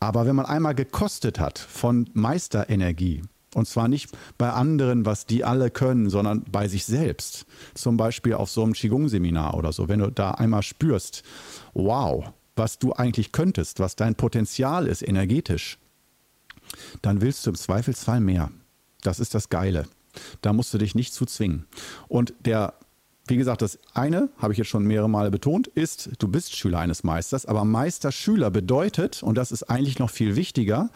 Aber 0.00 0.26
wenn 0.26 0.34
man 0.34 0.46
einmal 0.46 0.74
gekostet 0.74 1.38
hat 1.38 1.60
von 1.60 2.10
Meisterenergie, 2.12 3.22
und 3.54 3.68
zwar 3.68 3.86
nicht 3.86 4.10
bei 4.36 4.50
anderen, 4.50 5.06
was 5.06 5.26
die 5.26 5.44
alle 5.44 5.70
können, 5.70 6.10
sondern 6.10 6.42
bei 6.50 6.66
sich 6.66 6.84
selbst. 6.84 7.46
Zum 7.72 7.96
Beispiel 7.96 8.34
auf 8.34 8.50
so 8.50 8.62
einem 8.64 8.74
Qigong-Seminar 8.74 9.54
oder 9.54 9.72
so. 9.72 9.88
Wenn 9.88 10.00
du 10.00 10.10
da 10.10 10.32
einmal 10.32 10.62
spürst, 10.62 11.22
wow, 11.72 12.32
was 12.56 12.78
du 12.78 12.92
eigentlich 12.92 13.32
könntest, 13.32 13.78
was 13.78 13.96
dein 13.96 14.14
Potenzial 14.14 14.86
ist 14.86 15.06
energetisch, 15.06 15.78
dann 17.02 17.20
willst 17.20 17.46
du 17.46 17.50
im 17.50 17.56
Zweifelsfall 17.56 18.20
mehr. 18.20 18.50
Das 19.02 19.20
ist 19.20 19.34
das 19.34 19.48
Geile. 19.48 19.86
Da 20.40 20.52
musst 20.52 20.72
du 20.74 20.78
dich 20.78 20.94
nicht 20.94 21.12
zu 21.12 21.26
zwingen. 21.26 21.66
Und 22.08 22.34
der, 22.40 22.74
wie 23.28 23.36
gesagt, 23.36 23.62
das 23.62 23.78
eine, 23.92 24.30
habe 24.38 24.52
ich 24.52 24.58
jetzt 24.58 24.68
schon 24.68 24.84
mehrere 24.84 25.10
Male 25.10 25.30
betont, 25.30 25.68
ist, 25.68 26.10
du 26.18 26.28
bist 26.28 26.56
Schüler 26.56 26.80
eines 26.80 27.04
Meisters, 27.04 27.46
aber 27.46 27.64
Meisterschüler 27.64 28.50
bedeutet, 28.50 29.22
und 29.22 29.36
das 29.36 29.52
ist 29.52 29.64
eigentlich 29.64 29.98
noch 29.98 30.10
viel 30.10 30.36
wichtiger, 30.36 30.90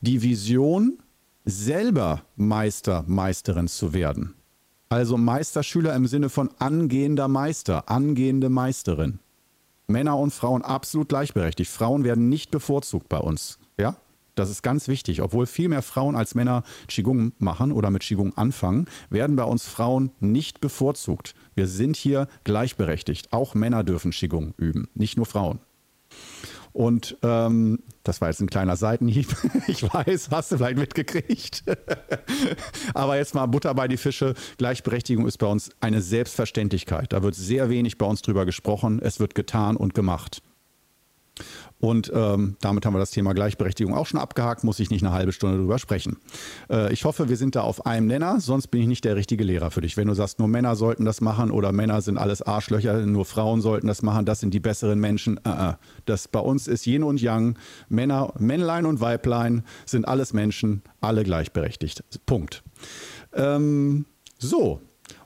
die 0.00 0.22
Vision, 0.22 0.98
selber 1.44 2.22
Meister, 2.36 3.04
Meisterin 3.06 3.66
zu 3.66 3.92
werden. 3.92 4.34
Also 4.88 5.16
Meisterschüler 5.16 5.94
im 5.94 6.06
Sinne 6.06 6.28
von 6.28 6.50
angehender 6.58 7.28
Meister, 7.28 7.88
angehende 7.88 8.48
Meisterin. 8.48 9.20
Männer 9.90 10.18
und 10.18 10.32
Frauen 10.32 10.62
absolut 10.62 11.08
gleichberechtigt. 11.08 11.70
Frauen 11.70 12.04
werden 12.04 12.28
nicht 12.28 12.50
bevorzugt 12.50 13.08
bei 13.08 13.18
uns. 13.18 13.58
Ja? 13.78 13.96
Das 14.34 14.48
ist 14.48 14.62
ganz 14.62 14.88
wichtig. 14.88 15.20
Obwohl 15.20 15.46
viel 15.46 15.68
mehr 15.68 15.82
Frauen 15.82 16.16
als 16.16 16.34
Männer 16.34 16.62
Qigong 16.88 17.32
machen 17.38 17.72
oder 17.72 17.90
mit 17.90 18.02
Qigong 18.02 18.36
anfangen, 18.36 18.86
werden 19.10 19.36
bei 19.36 19.44
uns 19.44 19.66
Frauen 19.66 20.12
nicht 20.20 20.60
bevorzugt. 20.60 21.34
Wir 21.54 21.66
sind 21.66 21.96
hier 21.96 22.28
gleichberechtigt. 22.44 23.32
Auch 23.32 23.54
Männer 23.54 23.84
dürfen 23.84 24.12
Qigong 24.12 24.54
üben, 24.56 24.88
nicht 24.94 25.16
nur 25.16 25.26
Frauen. 25.26 25.60
Und 26.72 27.16
ähm, 27.22 27.80
das 28.04 28.20
war 28.20 28.28
jetzt 28.28 28.40
ein 28.40 28.48
kleiner 28.48 28.76
Seitenhieb. 28.76 29.28
Ich 29.66 29.82
weiß, 29.82 30.28
hast 30.30 30.52
du 30.52 30.56
vielleicht 30.56 30.78
mitgekriegt. 30.78 31.64
Aber 32.94 33.16
jetzt 33.16 33.34
mal 33.34 33.46
Butter 33.46 33.74
bei 33.74 33.88
die 33.88 33.96
Fische. 33.96 34.34
Gleichberechtigung 34.58 35.26
ist 35.26 35.38
bei 35.38 35.46
uns 35.46 35.70
eine 35.80 36.00
Selbstverständlichkeit. 36.00 37.12
Da 37.12 37.22
wird 37.22 37.34
sehr 37.34 37.70
wenig 37.70 37.98
bei 37.98 38.06
uns 38.06 38.22
drüber 38.22 38.46
gesprochen. 38.46 39.00
Es 39.00 39.20
wird 39.20 39.34
getan 39.34 39.76
und 39.76 39.94
gemacht. 39.94 40.42
Und 41.80 42.12
ähm, 42.14 42.56
damit 42.60 42.84
haben 42.84 42.94
wir 42.94 42.98
das 42.98 43.10
Thema 43.10 43.32
Gleichberechtigung 43.32 43.94
auch 43.94 44.06
schon 44.06 44.20
abgehakt, 44.20 44.64
muss 44.64 44.78
ich 44.80 44.90
nicht 44.90 45.02
eine 45.02 45.12
halbe 45.12 45.32
Stunde 45.32 45.58
drüber 45.58 45.78
sprechen. 45.78 46.18
Äh, 46.68 46.92
ich 46.92 47.04
hoffe, 47.04 47.30
wir 47.30 47.36
sind 47.36 47.56
da 47.56 47.62
auf 47.62 47.86
einem 47.86 48.06
Nenner, 48.06 48.38
sonst 48.40 48.68
bin 48.68 48.82
ich 48.82 48.86
nicht 48.86 49.04
der 49.04 49.16
richtige 49.16 49.44
Lehrer 49.44 49.70
für 49.70 49.80
dich. 49.80 49.96
Wenn 49.96 50.06
du 50.06 50.14
sagst, 50.14 50.38
nur 50.38 50.48
Männer 50.48 50.76
sollten 50.76 51.06
das 51.06 51.20
machen 51.22 51.50
oder 51.50 51.72
Männer 51.72 52.02
sind 52.02 52.18
alles 52.18 52.42
Arschlöcher, 52.42 53.06
nur 53.06 53.24
Frauen 53.24 53.62
sollten 53.62 53.86
das 53.86 54.02
machen, 54.02 54.26
das 54.26 54.40
sind 54.40 54.52
die 54.52 54.60
besseren 54.60 55.00
Menschen. 55.00 55.40
Äh, 55.44 55.70
äh. 55.70 55.72
Das 56.04 56.28
bei 56.28 56.40
uns 56.40 56.68
ist 56.68 56.86
Yin 56.86 57.02
und 57.02 57.20
Yang, 57.20 57.58
Männer, 57.88 58.34
Männlein 58.38 58.84
und 58.84 59.00
Weiblein 59.00 59.64
sind 59.86 60.06
alles 60.06 60.34
Menschen, 60.34 60.82
alle 61.00 61.24
gleichberechtigt. 61.24 62.04
Punkt. 62.26 62.62
Ähm, 63.32 64.04
so, 64.38 64.80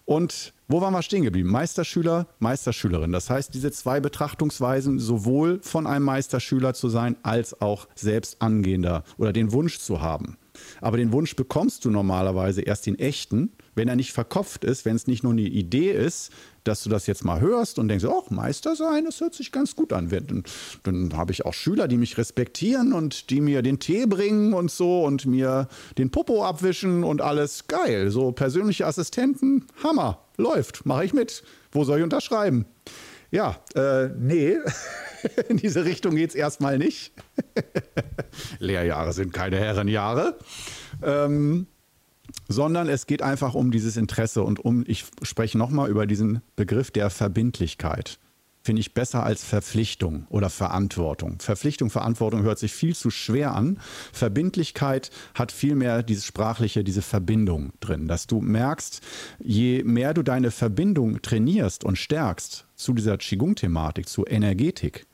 und 0.05 0.54
wo 0.75 0.81
waren 0.81 0.93
wir 0.93 1.03
stehen 1.03 1.23
geblieben? 1.23 1.51
Meisterschüler, 1.51 2.27
Meisterschülerin. 2.41 3.13
Das 3.13 3.31
heißt, 3.31 3.55
diese 3.55 3.71
zwei 3.71 4.01
Betrachtungsweisen, 4.01 4.99
sowohl 4.99 5.61
von 5.63 5.87
einem 5.87 6.05
Meisterschüler 6.05 6.75
zu 6.75 6.89
sein, 6.89 7.15
als 7.23 7.61
auch 7.61 7.87
selbst 7.95 8.43
angehender 8.43 9.05
oder 9.17 9.33
den 9.33 9.53
Wunsch 9.53 9.79
zu 9.79 10.01
haben. 10.01 10.37
Aber 10.81 10.97
den 10.97 11.12
Wunsch 11.12 11.37
bekommst 11.37 11.85
du 11.85 11.90
normalerweise 11.90 12.62
erst 12.62 12.87
den 12.87 12.99
echten, 12.99 13.53
wenn 13.75 13.88
er 13.88 13.97
nicht 13.97 14.12
verkopft 14.12 14.64
ist, 14.64 14.85
wenn 14.85 14.97
es 14.97 15.07
nicht 15.07 15.23
nur 15.23 15.33
eine 15.33 15.43
Idee 15.43 15.93
ist, 15.93 16.31
dass 16.64 16.83
du 16.83 16.88
das 16.88 17.07
jetzt 17.07 17.25
mal 17.25 17.40
hörst 17.40 17.79
und 17.79 17.88
denkst, 17.88 18.05
ach, 18.07 18.31
Meister 18.31 18.75
sein, 18.75 19.05
das 19.05 19.21
hört 19.21 19.35
sich 19.35 19.53
ganz 19.53 19.77
gut 19.77 19.93
an. 19.93 20.09
Dann, 20.09 20.45
dann 20.83 21.17
habe 21.17 21.33
ich 21.33 21.45
auch 21.45 21.53
Schüler, 21.53 21.88
die 21.88 21.99
mich 21.99 22.17
respektieren 22.17 22.93
und 22.93 23.31
die 23.31 23.40
mir 23.40 23.62
den 23.62 23.79
Tee 23.79 24.07
bringen 24.07 24.55
und 24.55 24.71
so 24.71 25.05
und 25.05 25.27
mir 25.27 25.69
den 25.99 26.11
Popo 26.11 26.45
abwischen 26.45 27.05
und 27.05 27.21
alles 27.21 27.67
geil. 27.67 28.11
So 28.11 28.33
persönliche 28.33 28.87
Assistenten, 28.87 29.67
Hammer, 29.83 30.25
läuft, 30.37 30.87
mache 30.87 31.05
ich 31.05 31.12
mit. 31.12 31.43
Wo 31.71 31.85
soll 31.85 31.99
ich 31.99 32.05
unterschreiben? 32.05 32.64
Ja, 33.35 33.57
äh, 33.75 34.11
nee, 34.16 34.59
in 35.49 35.57
diese 35.57 35.85
Richtung 35.85 36.14
geht 36.14 36.31
es 36.31 36.37
erstmal 36.37 36.79
nicht. 36.79 37.12
Lehrjahre 38.61 39.12
sind 39.12 39.33
keine 39.33 39.59
Herrenjahre. 39.59 40.38
Ähm, 41.03 41.66
sondern 42.47 42.88
es 42.88 43.09
geht 43.09 43.23
einfach 43.23 43.55
um 43.55 43.73
dieses 43.73 43.97
Interesse 43.97 44.44
und 44.44 44.64
um, 44.64 44.85
ich 44.87 45.07
spreche 45.23 45.59
nochmal 45.59 45.90
über 45.90 46.07
diesen 46.07 46.42
Begriff 46.55 46.92
der 46.92 47.11
Verbindlichkeit. 47.11 48.20
Finde 48.66 48.81
ich 48.81 48.94
besser 48.94 49.22
als 49.24 49.44
Verpflichtung 49.44 50.27
oder 50.31 50.48
Verantwortung. 50.48 51.38
Verpflichtung, 51.38 51.90
Verantwortung 51.90 52.44
hört 52.44 52.59
sich 52.59 52.72
viel 52.72 52.96
zu 52.96 53.11
schwer 53.11 53.55
an. 53.55 53.79
Verbindlichkeit 54.11 55.11
hat 55.35 55.53
vielmehr 55.53 56.03
dieses 56.03 56.24
sprachliche, 56.24 56.83
diese 56.83 57.03
Verbindung 57.03 57.74
drin, 57.81 58.09
dass 58.09 58.27
du 58.27 58.40
merkst, 58.40 59.03
je 59.38 59.85
mehr 59.85 60.14
du 60.14 60.22
deine 60.22 60.50
Verbindung 60.50 61.20
trainierst 61.20 61.85
und 61.85 61.98
stärkst 61.98 62.66
zu 62.74 62.94
dieser 62.94 63.18
Qigong-Thematik, 63.18 64.09
zu 64.09 64.24
Energetik, 64.24 65.05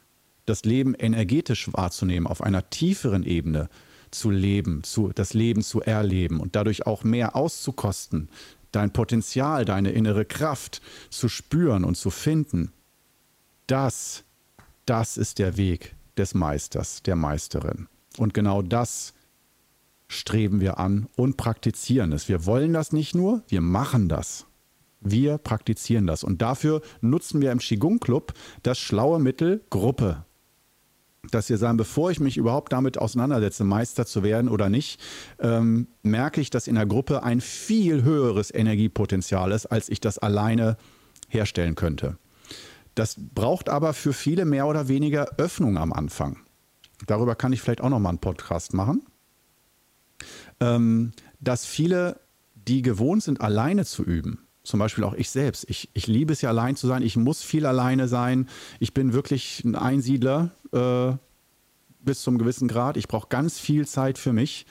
das 0.47 0.65
Leben 0.65 0.95
energetisch 0.95 1.73
wahrzunehmen 1.73 2.29
auf 2.29 2.43
einer 2.43 2.71
tieferen 2.71 3.25
Ebene, 3.25 3.69
zu 4.13 4.31
leben, 4.31 4.85
zu, 4.85 5.11
das 5.13 5.35
Leben 5.35 5.63
zu 5.63 5.81
erleben 5.81 6.39
und 6.39 6.55
dadurch 6.55 6.87
auch 6.87 7.03
mehr 7.03 7.35
auszukosten, 7.35 8.29
dein 8.71 8.93
Potenzial, 8.93 9.65
deine 9.65 9.91
innere 9.91 10.25
Kraft 10.25 10.81
zu 11.11 11.29
spüren 11.29 11.83
und 11.83 11.97
zu 11.97 12.11
finden. 12.11 12.71
Das, 13.71 14.25
das 14.85 15.17
ist 15.17 15.39
der 15.39 15.57
Weg 15.57 15.95
des 16.19 16.35
Meisters, 16.35 17.05
der 17.05 17.15
Meisterin. 17.15 17.87
Und 18.19 18.35
genau 18.35 18.63
das 18.63 19.15
streben 20.09 20.61
wir 20.61 20.81
an 20.81 21.07
und 21.15 21.37
praktizieren 21.37 22.11
es. 22.11 22.29
Wir 22.29 22.47
wollen 22.47 22.73
das 22.73 22.93
nicht 22.93 23.15
nur, 23.15 23.45
wir 23.47 23.61
machen 23.61 24.09
das. 24.09 24.47
Wir 25.01 25.39
praktizieren 25.39 26.09
das. 26.09 26.25
Und 26.25 26.43
dafür 26.43 26.83
nutzen 27.01 27.41
wir 27.41 27.53
im 27.53 27.59
Qigong 27.59 28.01
Club 28.01 28.35
das 28.65 28.81
schlaue 28.81 29.21
Mittel 29.21 29.65
Gruppe. 29.71 30.25
dass 31.31 31.49
wir 31.49 31.59
sagen, 31.59 31.77
bevor 31.77 32.11
ich 32.11 32.19
mich 32.19 32.39
überhaupt 32.39 32.73
damit 32.73 32.99
auseinandersetze, 32.99 33.63
Meister 33.63 34.05
zu 34.05 34.25
werden 34.25 34.49
oder 34.49 34.69
nicht, 34.69 35.01
ähm, 35.39 35.87
merke 36.03 36.41
ich, 36.41 36.51
dass 36.51 36.67
in 36.67 36.75
der 36.75 36.87
Gruppe 36.87 37.23
ein 37.23 37.41
viel 37.41 38.03
höheres 38.03 38.53
Energiepotenzial 38.53 39.53
ist, 39.53 39.67
als 39.67 39.91
ich 39.91 40.01
das 40.01 40.19
alleine 40.19 40.77
herstellen 41.29 41.77
könnte. 41.77 42.19
Das 42.95 43.17
braucht 43.19 43.69
aber 43.69 43.95
für 43.95 44.13
viele 44.13 44.45
mehr 44.45 44.67
oder 44.67 44.89
weniger 44.89 45.39
Öffnung 45.39 45.79
am 45.79 45.93
Anfang. 45.93 46.39
Darüber 47.07 47.35
kann 47.35 47.53
ich 47.53 47.61
vielleicht 47.61 47.81
auch 47.81 47.89
noch 47.89 47.99
mal 47.99 48.11
einen 48.11 48.19
Podcast 48.19 48.75
machen. 48.75 49.03
Ähm, 50.61 51.13
dass 51.41 51.65
viele, 51.65 52.21
die 52.55 52.83
gewohnt 52.83 53.23
sind, 53.23 53.41
alleine 53.41 53.87
zu 53.87 54.05
üben, 54.05 54.47
zum 54.63 54.79
Beispiel 54.79 55.05
auch 55.05 55.15
ich 55.15 55.31
selbst. 55.31 55.65
Ich, 55.69 55.89
ich 55.95 56.07
liebe 56.07 56.33
es 56.33 56.43
ja 56.43 56.51
allein 56.51 56.77
zu 56.77 56.87
sein. 56.87 57.03
Ich 57.03 57.17
muss 57.17 57.43
viel 57.43 57.65
alleine 57.65 58.09
sein. 58.09 58.49
Ich 58.79 58.93
bin 58.93 59.15
wirklich 59.15 59.65
ein 59.65 59.75
Einsiedler 59.75 60.51
äh, 60.73 61.13
bis 62.05 62.23
zum 62.23 62.37
gewissen 62.39 62.69
Grad. 62.69 62.97
Ich 62.97 63.09
brauche 63.09 63.29
ganz 63.29 63.59
viel 63.59 63.87
Zeit 63.87 64.19
für 64.19 64.33
mich 64.33 64.67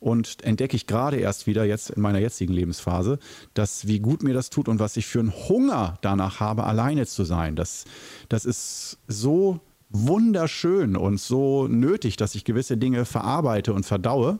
und 0.00 0.42
entdecke 0.42 0.76
ich 0.76 0.86
gerade 0.86 1.16
erst 1.16 1.46
wieder 1.46 1.64
jetzt 1.64 1.90
in 1.90 2.02
meiner 2.02 2.18
jetzigen 2.18 2.52
Lebensphase, 2.52 3.18
dass 3.54 3.86
wie 3.86 4.00
gut 4.00 4.22
mir 4.22 4.34
das 4.34 4.50
tut 4.50 4.68
und 4.68 4.78
was 4.78 4.96
ich 4.96 5.06
für 5.06 5.20
einen 5.20 5.32
Hunger 5.32 5.98
danach 6.02 6.40
habe, 6.40 6.64
alleine 6.64 7.06
zu 7.06 7.24
sein. 7.24 7.56
Das, 7.56 7.84
das 8.28 8.44
ist 8.44 8.98
so 9.06 9.60
wunderschön 9.90 10.96
und 10.96 11.18
so 11.20 11.66
nötig, 11.66 12.16
dass 12.16 12.34
ich 12.34 12.44
gewisse 12.44 12.76
Dinge 12.76 13.04
verarbeite 13.04 13.72
und 13.72 13.86
verdaue. 13.86 14.38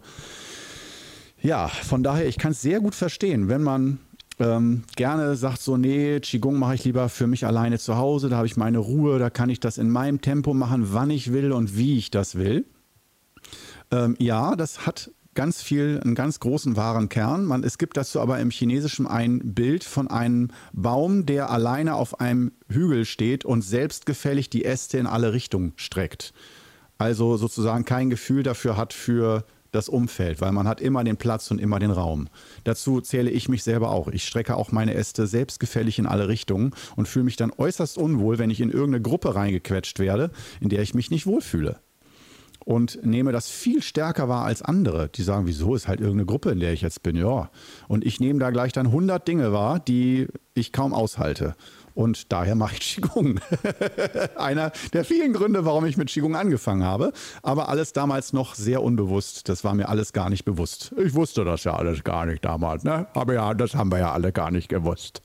Ja, 1.40 1.68
von 1.68 2.02
daher, 2.02 2.26
ich 2.26 2.38
kann 2.38 2.52
es 2.52 2.62
sehr 2.62 2.80
gut 2.80 2.94
verstehen, 2.94 3.48
wenn 3.48 3.62
man 3.62 4.00
ähm, 4.40 4.84
gerne 4.96 5.36
sagt 5.36 5.60
so, 5.60 5.76
nee, 5.76 6.20
Qigong 6.20 6.58
mache 6.58 6.74
ich 6.74 6.84
lieber 6.84 7.08
für 7.08 7.26
mich 7.26 7.46
alleine 7.46 7.78
zu 7.78 7.96
Hause, 7.96 8.28
da 8.28 8.36
habe 8.36 8.46
ich 8.46 8.56
meine 8.56 8.78
Ruhe, 8.78 9.18
da 9.18 9.30
kann 9.30 9.50
ich 9.50 9.60
das 9.60 9.78
in 9.78 9.90
meinem 9.90 10.20
Tempo 10.20 10.54
machen, 10.54 10.92
wann 10.92 11.10
ich 11.10 11.32
will 11.32 11.52
und 11.52 11.76
wie 11.76 11.98
ich 11.98 12.10
das 12.10 12.36
will. 12.36 12.64
Ähm, 13.90 14.16
ja, 14.18 14.54
das 14.54 14.86
hat 14.86 15.10
ganz 15.38 15.62
viel, 15.62 16.00
einen 16.02 16.16
ganz 16.16 16.40
großen 16.40 16.74
wahren 16.74 17.08
Kern. 17.08 17.44
Man, 17.44 17.62
es 17.62 17.78
gibt 17.78 17.96
dazu 17.96 18.20
aber 18.20 18.40
im 18.40 18.50
Chinesischen 18.50 19.06
ein 19.06 19.38
Bild 19.54 19.84
von 19.84 20.08
einem 20.08 20.48
Baum, 20.72 21.26
der 21.26 21.48
alleine 21.48 21.94
auf 21.94 22.18
einem 22.18 22.50
Hügel 22.68 23.04
steht 23.04 23.44
und 23.44 23.62
selbstgefällig 23.62 24.50
die 24.50 24.64
Äste 24.64 24.98
in 24.98 25.06
alle 25.06 25.32
Richtungen 25.32 25.74
streckt. 25.76 26.34
Also 26.98 27.36
sozusagen 27.36 27.84
kein 27.84 28.10
Gefühl 28.10 28.42
dafür 28.42 28.76
hat 28.76 28.92
für 28.92 29.44
das 29.70 29.88
Umfeld, 29.88 30.40
weil 30.40 30.50
man 30.50 30.66
hat 30.66 30.80
immer 30.80 31.04
den 31.04 31.18
Platz 31.18 31.52
und 31.52 31.60
immer 31.60 31.78
den 31.78 31.92
Raum. 31.92 32.26
Dazu 32.64 33.00
zähle 33.00 33.30
ich 33.30 33.48
mich 33.48 33.62
selber 33.62 33.90
auch. 33.92 34.08
Ich 34.08 34.26
strecke 34.26 34.56
auch 34.56 34.72
meine 34.72 34.94
Äste 34.94 35.28
selbstgefällig 35.28 36.00
in 36.00 36.06
alle 36.06 36.26
Richtungen 36.26 36.74
und 36.96 37.06
fühle 37.06 37.26
mich 37.26 37.36
dann 37.36 37.52
äußerst 37.56 37.96
unwohl, 37.96 38.38
wenn 38.38 38.50
ich 38.50 38.60
in 38.60 38.70
irgendeine 38.70 39.02
Gruppe 39.02 39.36
reingequetscht 39.36 40.00
werde, 40.00 40.32
in 40.60 40.68
der 40.68 40.82
ich 40.82 40.94
mich 40.94 41.12
nicht 41.12 41.26
wohlfühle. 41.26 41.78
Und 42.68 43.02
nehme 43.02 43.32
das 43.32 43.48
viel 43.48 43.80
stärker 43.80 44.28
wahr 44.28 44.44
als 44.44 44.60
andere, 44.60 45.08
die 45.08 45.22
sagen, 45.22 45.46
wieso 45.46 45.74
ist 45.74 45.88
halt 45.88 46.00
irgendeine 46.00 46.26
Gruppe, 46.26 46.50
in 46.50 46.60
der 46.60 46.74
ich 46.74 46.82
jetzt 46.82 47.02
bin, 47.02 47.16
ja. 47.16 47.48
Und 47.88 48.04
ich 48.04 48.20
nehme 48.20 48.40
da 48.40 48.50
gleich 48.50 48.74
dann 48.74 48.88
100 48.88 49.26
Dinge 49.26 49.54
wahr, 49.54 49.80
die 49.80 50.28
ich 50.52 50.70
kaum 50.70 50.92
aushalte. 50.92 51.54
Und 51.94 52.30
daher 52.30 52.56
mache 52.56 52.74
ich 52.74 52.80
Qigong. 52.96 53.40
Einer 54.36 54.72
der 54.92 55.06
vielen 55.06 55.32
Gründe, 55.32 55.64
warum 55.64 55.86
ich 55.86 55.96
mit 55.96 56.10
Qigong 56.10 56.36
angefangen 56.36 56.84
habe. 56.84 57.14
Aber 57.42 57.70
alles 57.70 57.94
damals 57.94 58.34
noch 58.34 58.54
sehr 58.54 58.82
unbewusst. 58.82 59.48
Das 59.48 59.64
war 59.64 59.72
mir 59.72 59.88
alles 59.88 60.12
gar 60.12 60.28
nicht 60.28 60.44
bewusst. 60.44 60.92
Ich 61.02 61.14
wusste 61.14 61.46
das 61.46 61.64
ja 61.64 61.72
alles 61.72 62.04
gar 62.04 62.26
nicht 62.26 62.44
damals. 62.44 62.84
Ne? 62.84 63.06
Aber 63.14 63.32
ja, 63.32 63.54
das 63.54 63.76
haben 63.76 63.90
wir 63.90 63.98
ja 63.98 64.12
alle 64.12 64.30
gar 64.30 64.50
nicht 64.50 64.68
gewusst. 64.68 65.22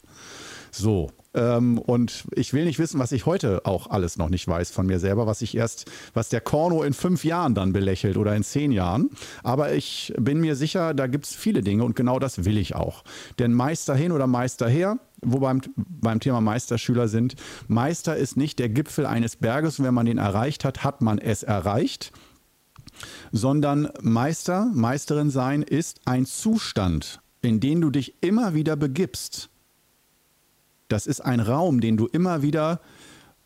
So, 0.72 1.10
ähm, 1.34 1.78
und 1.78 2.26
ich 2.36 2.54
will 2.54 2.66
nicht 2.66 2.80
wissen, 2.80 3.00
was 3.00 3.12
ich 3.12 3.26
heute 3.26 3.66
auch 3.66 3.90
alles 3.90 4.18
noch 4.18 4.30
nicht 4.30 4.48
weiß 4.48 4.72
von 4.72 4.86
mir 4.86 5.00
selber, 5.00 5.28
was 5.28 5.42
ich 5.42 5.56
erst, 5.56 5.90
was 6.14 6.30
der 6.30 6.42
Korno 6.42 6.84
in 6.84 6.94
fünf 6.94 7.26
Jahren 7.26 7.56
dann 7.56 7.74
belächelt 7.74 8.18
oder 8.18 8.36
in 8.36 8.44
zehn 8.44 8.72
Jahren. 8.72 9.10
Aber 9.44 9.74
ich 9.74 10.14
bin 10.18 10.40
mir 10.40 10.56
sicher, 10.56 10.94
da 10.94 11.08
gibt 11.08 11.26
es 11.26 11.36
viele 11.36 11.62
Dinge 11.62 11.84
und 11.84 11.96
genau 11.96 12.20
das 12.20 12.46
will 12.46 12.58
ich 12.58 12.76
auch. 12.76 13.04
Denn 13.40 13.54
Meister 13.54 13.96
hin 13.96 14.12
oder 14.12 14.28
Meister 14.28 14.68
her, 14.68 15.00
wo 15.22 15.40
beim, 15.40 15.62
beim 15.76 16.20
Thema 16.20 16.42
Meisterschüler 16.42 17.08
sind, 17.08 17.36
Meister 17.68 18.16
ist 18.16 18.38
nicht 18.38 18.60
der 18.60 18.70
Gipfel 18.70 19.06
eines 19.06 19.36
Berges 19.36 19.80
und 19.80 19.86
wenn 19.86 19.94
man 19.94 20.06
den 20.06 20.18
erreicht 20.18 20.66
hat, 20.66 20.84
hat 20.84 21.02
man 21.02 21.18
es 21.18 21.44
erreicht 21.44 22.12
sondern 23.32 23.90
Meister, 24.02 24.70
Meisterin 24.74 25.30
sein 25.30 25.64
ist 25.64 26.02
ein 26.06 26.26
Zustand, 26.26 27.22
in 27.42 27.60
den 27.60 27.82
du 27.82 27.90
dich 27.90 28.22
immer 28.22 28.54
wieder 28.54 28.76
begibst. 28.76 29.50
Das 30.88 31.08
ist 31.08 31.22
ein 31.22 31.40
Raum, 31.40 31.82
den 31.82 31.98
du 31.98 32.08
immer 32.08 32.42
wieder 32.42 32.82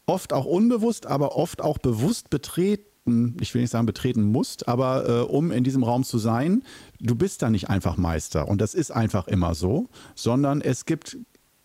oft 0.06 0.34
auch 0.34 0.46
unbewusst, 0.46 1.06
aber 1.06 1.36
oft 1.36 1.62
auch 1.62 1.78
bewusst 1.78 2.30
betreten, 2.30 3.38
ich 3.40 3.54
will 3.54 3.62
nicht 3.62 3.72
sagen 3.72 3.86
betreten 3.86 4.24
musst, 4.24 4.68
aber 4.68 5.08
äh, 5.08 5.22
um 5.22 5.52
in 5.52 5.64
diesem 5.64 5.84
Raum 5.84 6.04
zu 6.04 6.18
sein, 6.18 6.64
du 7.00 7.16
bist 7.16 7.42
da 7.42 7.50
nicht 7.50 7.70
einfach 7.70 7.98
Meister 7.98 8.48
und 8.48 8.60
das 8.60 8.74
ist 8.74 8.92
einfach 8.92 9.28
immer 9.28 9.56
so, 9.56 9.88
sondern 10.16 10.62
es 10.62 10.86
gibt 10.86 11.18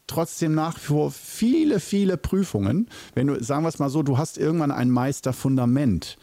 trotzdem 0.06 0.54
nach 0.54 0.76
wie 0.76 0.86
vor 0.86 1.10
viele, 1.10 1.80
viele 1.80 2.16
Prüfungen. 2.16 2.88
Wenn 3.14 3.28
du, 3.28 3.42
sagen 3.42 3.64
wir 3.64 3.68
es 3.68 3.78
mal 3.78 3.90
so, 3.90 4.02
du 4.02 4.18
hast 4.18 4.38
irgendwann 4.38 4.70
ein 4.70 4.90
Meisterfundament. 4.90 6.18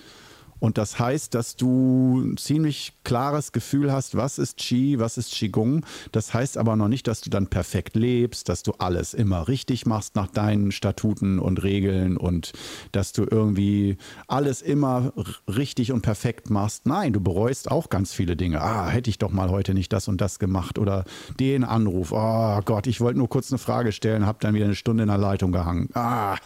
Und 0.60 0.78
das 0.78 1.00
heißt, 1.00 1.34
dass 1.34 1.56
du 1.56 2.22
ein 2.22 2.38
ziemlich 2.38 2.94
klares 3.04 3.52
Gefühl 3.52 3.92
hast, 3.92 4.16
was 4.16 4.38
ist 4.38 4.58
Qi, 4.58 5.00
was 5.00 5.18
ist 5.18 5.32
Qigong. 5.32 5.86
Das 6.12 6.34
heißt 6.34 6.58
aber 6.58 6.76
noch 6.76 6.88
nicht, 6.88 7.08
dass 7.08 7.22
du 7.22 7.30
dann 7.30 7.48
perfekt 7.48 7.96
lebst, 7.96 8.50
dass 8.50 8.64
du 8.64 8.74
alles 8.78 9.14
immer 9.14 9.48
richtig 9.48 9.86
machst 9.86 10.16
nach 10.16 10.28
deinen 10.28 10.72
Statuten 10.72 11.40
und 11.40 11.64
Regeln 11.64 12.18
und 12.18 12.54
dass 12.92 13.14
du 13.14 13.26
irgendwie 13.30 13.98
alles 14.28 14.62
immer 14.62 15.14
richtig 15.48 15.92
und 15.92 16.02
perfekt 16.02 16.50
machst. 16.50 16.86
Nein, 16.86 17.14
du 17.14 17.22
bereust 17.22 17.72
auch 17.72 17.90
ganz 17.90 18.14
viele 18.14 18.36
Dinge. 18.36 18.62
Ah, 18.62 18.88
hätte 18.90 19.10
ich 19.10 19.18
doch 19.18 19.32
mal 19.32 19.50
heute 19.50 19.74
nicht 19.74 19.94
das 19.94 20.08
und 20.08 20.22
das 20.22 20.40
gemacht 20.40 20.78
oder 20.78 21.06
den 21.40 21.64
Anruf. 21.64 22.12
Oh 22.12 22.60
Gott, 22.66 22.88
ich 22.88 23.02
wollte 23.02 23.20
nur 23.20 23.30
kurz 23.30 23.52
eine 23.52 23.60
Frage 23.60 23.92
stellen, 23.92 24.26
habe 24.26 24.40
dann 24.42 24.54
wieder 24.54 24.66
eine 24.66 24.76
Stunde 24.76 25.04
in 25.04 25.10
der 25.10 25.18
Leitung 25.18 25.52
gehangen. 25.52 25.90
Ah. 25.94 26.38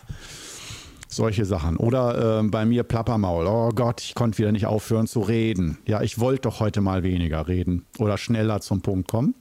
Solche 1.16 1.46
Sachen. 1.46 1.78
Oder 1.78 2.40
äh, 2.40 2.44
bei 2.44 2.66
mir 2.66 2.84
Plappermaul. 2.84 3.46
Oh 3.46 3.70
Gott, 3.70 4.02
ich 4.02 4.16
konnte 4.16 4.40
wieder 4.40 4.52
nicht 4.52 4.66
aufhören 4.66 5.06
zu 5.06 5.20
reden. 5.20 5.78
Ja, 5.86 6.02
ich 6.02 6.20
wollte 6.20 6.44
doch 6.44 6.60
heute 6.60 6.82
mal 6.82 7.04
weniger 7.04 7.48
reden 7.48 7.86
oder 8.00 8.18
schneller 8.18 8.62
zum 8.62 8.82
Punkt 8.82 9.08
kommen. 9.08 9.36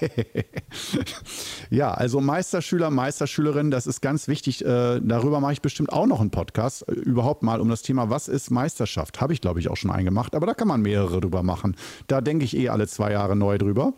ja, 1.70 1.92
also 1.92 2.20
Meisterschüler, 2.20 2.90
Meisterschülerin, 2.90 3.70
das 3.70 3.86
ist 3.86 4.00
ganz 4.00 4.26
wichtig. 4.26 4.64
Äh, 4.64 5.00
darüber 5.00 5.38
mache 5.38 5.52
ich 5.52 5.62
bestimmt 5.62 5.92
auch 5.92 6.06
noch 6.06 6.20
einen 6.20 6.30
Podcast. 6.30 6.88
Äh, 6.88 6.92
überhaupt 6.92 7.44
mal 7.44 7.60
um 7.60 7.68
das 7.68 7.82
Thema, 7.82 8.10
was 8.10 8.26
ist 8.26 8.50
Meisterschaft? 8.50 9.20
Habe 9.20 9.32
ich, 9.32 9.40
glaube 9.40 9.60
ich, 9.60 9.68
auch 9.68 9.76
schon 9.76 9.92
eingemacht, 9.92 10.34
aber 10.34 10.46
da 10.46 10.54
kann 10.54 10.66
man 10.66 10.82
mehrere 10.82 11.20
drüber 11.20 11.44
machen. 11.44 11.76
Da 12.08 12.20
denke 12.20 12.44
ich 12.44 12.56
eh 12.56 12.68
alle 12.68 12.88
zwei 12.88 13.12
Jahre 13.12 13.36
neu 13.36 13.58
drüber. 13.58 13.92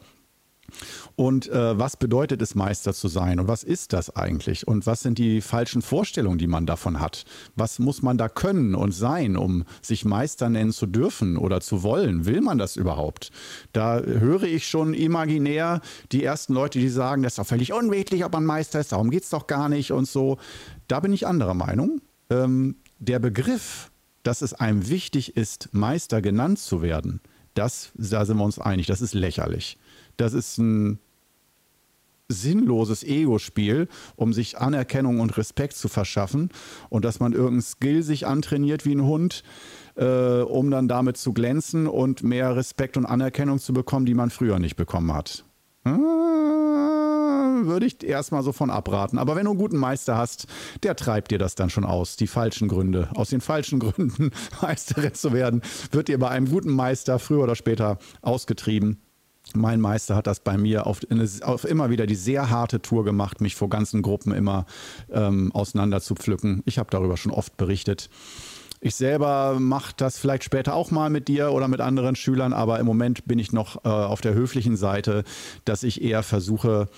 Und 1.17 1.49
äh, 1.49 1.79
was 1.79 1.97
bedeutet 1.97 2.43
es, 2.43 2.55
Meister 2.55 2.93
zu 2.93 3.09
sein? 3.09 3.39
Und 3.39 3.49
was 3.49 3.63
ist 3.63 3.93
das 3.93 4.15
eigentlich? 4.15 4.67
Und 4.67 4.87
was 4.87 5.03
sind 5.03 5.19
die 5.19 5.41
falschen 5.41 5.83
Vorstellungen, 5.83 6.39
die 6.39 6.47
man 6.47 6.67
davon 6.67 7.01
hat? 7.01 7.25
Was 7.55 7.79
muss 7.79 8.03
man 8.03 8.19
da 8.19 8.29
können 8.29 8.75
und 8.75 8.93
sein, 8.93 9.37
um 9.37 9.65
sich 9.83 10.05
Meister 10.05 10.49
nennen 10.49 10.73
zu 10.73 10.87
dürfen 10.87 11.37
oder 11.37 11.61
zu 11.61 11.83
wollen? 11.83 12.27
Will 12.27 12.41
man 12.41 12.59
das 12.59 12.77
überhaupt? 12.77 13.31
Da 13.73 14.01
höre 14.01 14.45
ich 14.45 14.67
schon 14.67 14.95
imaginär 14.95 15.81
die 16.13 16.25
ersten 16.25 16.55
Leute, 16.55 16.79
die 16.79 16.89
sagen, 16.89 17.23
das 17.23 17.35
ist 17.35 17.39
doch 17.39 17.47
völlig 17.47 17.73
unwichtig, 17.73 18.25
ob 18.25 18.33
man 18.33 18.45
Meister 18.45 18.81
ist, 18.81 18.93
darum 18.93 19.11
geht 19.11 19.25
es 19.25 19.31
doch 19.31 19.47
gar 19.47 19.69
nicht 19.69 19.93
und 19.93 20.09
so. 20.09 20.39
Da 20.89 21.01
bin 21.01 21.13
ich 21.13 21.27
anderer 21.27 21.55
Meinung. 21.55 22.01
Ähm, 22.31 22.77
der 22.99 23.19
Begriff, 23.19 23.91
dass 24.23 24.43
es 24.43 24.55
einem 24.55 24.89
wichtig 24.89 25.37
ist, 25.37 25.69
Meister 25.73 26.23
genannt 26.23 26.59
zu 26.59 26.83
werden, 26.83 27.21
das, 27.55 27.93
da 27.95 28.25
sind 28.25 28.39
wir 28.39 28.45
uns 28.45 28.59
einig, 28.59 28.87
das 28.87 29.01
ist 29.01 29.15
lächerlich. 29.15 29.79
Das 30.17 30.33
ist 30.33 30.59
ein 30.59 30.99
sinnloses 32.29 33.03
Ego-Spiel, 33.03 33.89
um 34.17 34.33
sich 34.33 34.59
Anerkennung 34.59 35.21
und 35.21 35.37
Respekt 35.37 35.75
zu 35.75 35.89
verschaffen 35.89 36.51
und 36.89 37.05
dass 37.05 37.21
man 37.21 37.33
irgendeinen 37.33 37.63
Skill 37.63 38.03
sich 38.03 38.27
antrainiert 38.27 38.85
wie 38.85 38.95
ein 38.95 39.05
Hund, 39.05 39.43
äh, 39.97 40.41
um 40.41 40.71
dann 40.71 40.89
damit 40.89 41.17
zu 41.17 41.33
glänzen 41.33 41.87
und 41.87 42.23
mehr 42.23 42.57
Respekt 42.57 42.97
und 42.97 43.07
Anerkennung 43.07 43.59
zu 43.59 43.73
bekommen, 43.73 44.07
die 44.07 44.15
man 44.15 44.31
früher 44.31 44.59
nicht 44.59 44.77
bekommen 44.77 45.13
hat. 45.13 45.45
Ah, 45.85 45.91
würde 47.65 47.87
ich 47.87 48.03
erstmal 48.03 48.43
so 48.43 48.53
von 48.53 48.71
abraten. 48.71 49.19
Aber 49.19 49.37
wenn 49.37 49.45
du 49.45 49.51
einen 49.51 49.59
guten 49.59 49.77
Meister 49.77 50.17
hast, 50.17 50.47
der 50.83 50.97
treibt 50.97 51.31
dir 51.31 51.39
das 51.39 51.55
dann 51.55 51.71
schon 51.71 51.85
aus. 51.85 52.17
Die 52.17 52.27
falschen 52.27 52.69
Gründe. 52.69 53.11
Aus 53.15 53.31
den 53.31 53.41
falschen 53.41 53.79
Gründen 53.81 54.31
Meisterin 54.63 55.15
zu 55.15 55.33
werden, 55.33 55.63
wird 55.91 56.09
dir 56.09 56.19
bei 56.19 56.29
einem 56.31 56.49
guten 56.49 56.73
Meister 56.73 57.19
früher 57.19 57.43
oder 57.43 57.55
später 57.55 57.99
ausgetrieben. 58.23 59.01
Mein 59.53 59.81
Meister 59.81 60.17
hat 60.17 60.27
das 60.27 60.41
bei 60.41 60.57
mir 60.57 60.87
auf, 60.87 61.01
auf, 61.43 61.65
immer 61.65 61.91
wieder 61.91 62.07
die 62.07 62.15
sehr 62.15 62.51
harte 62.51 62.81
Tour 62.81 63.05
gemacht, 63.05 63.41
mich 63.41 63.55
vor 63.55 63.69
ganzen 63.69 64.03
Gruppen 64.03 64.33
immer 64.33 64.67
ähm, 65.13 65.53
auseinander 65.53 66.01
zu 66.01 66.15
pflücken. 66.15 66.63
Ich 66.65 66.79
habe 66.79 66.91
darüber 66.91 67.17
schon 67.17 67.31
oft 67.31 67.57
berichtet. 67.57 68.09
Ich 68.81 68.97
selber 68.97 69.59
mache 69.61 69.95
das 69.97 70.19
vielleicht 70.19 70.45
später 70.45 70.75
auch 70.75 70.91
mal 70.91 71.09
mit 71.09 71.29
dir 71.29 71.53
oder 71.53 71.69
mit 71.69 71.81
anderen 71.81 72.17
Schülern, 72.17 72.53
aber 72.53 72.81
im 72.81 72.87
Moment 72.87 73.27
bin 73.27 73.39
ich 73.39 73.53
noch 73.53 73.85
äh, 73.85 73.89
auf 73.89 74.21
der 74.21 74.35
höflichen 74.35 74.77
Seite, 74.77 75.25
dass 75.65 75.83
ich 75.85 76.03
eher 76.03 76.23
versuche, 76.23 76.89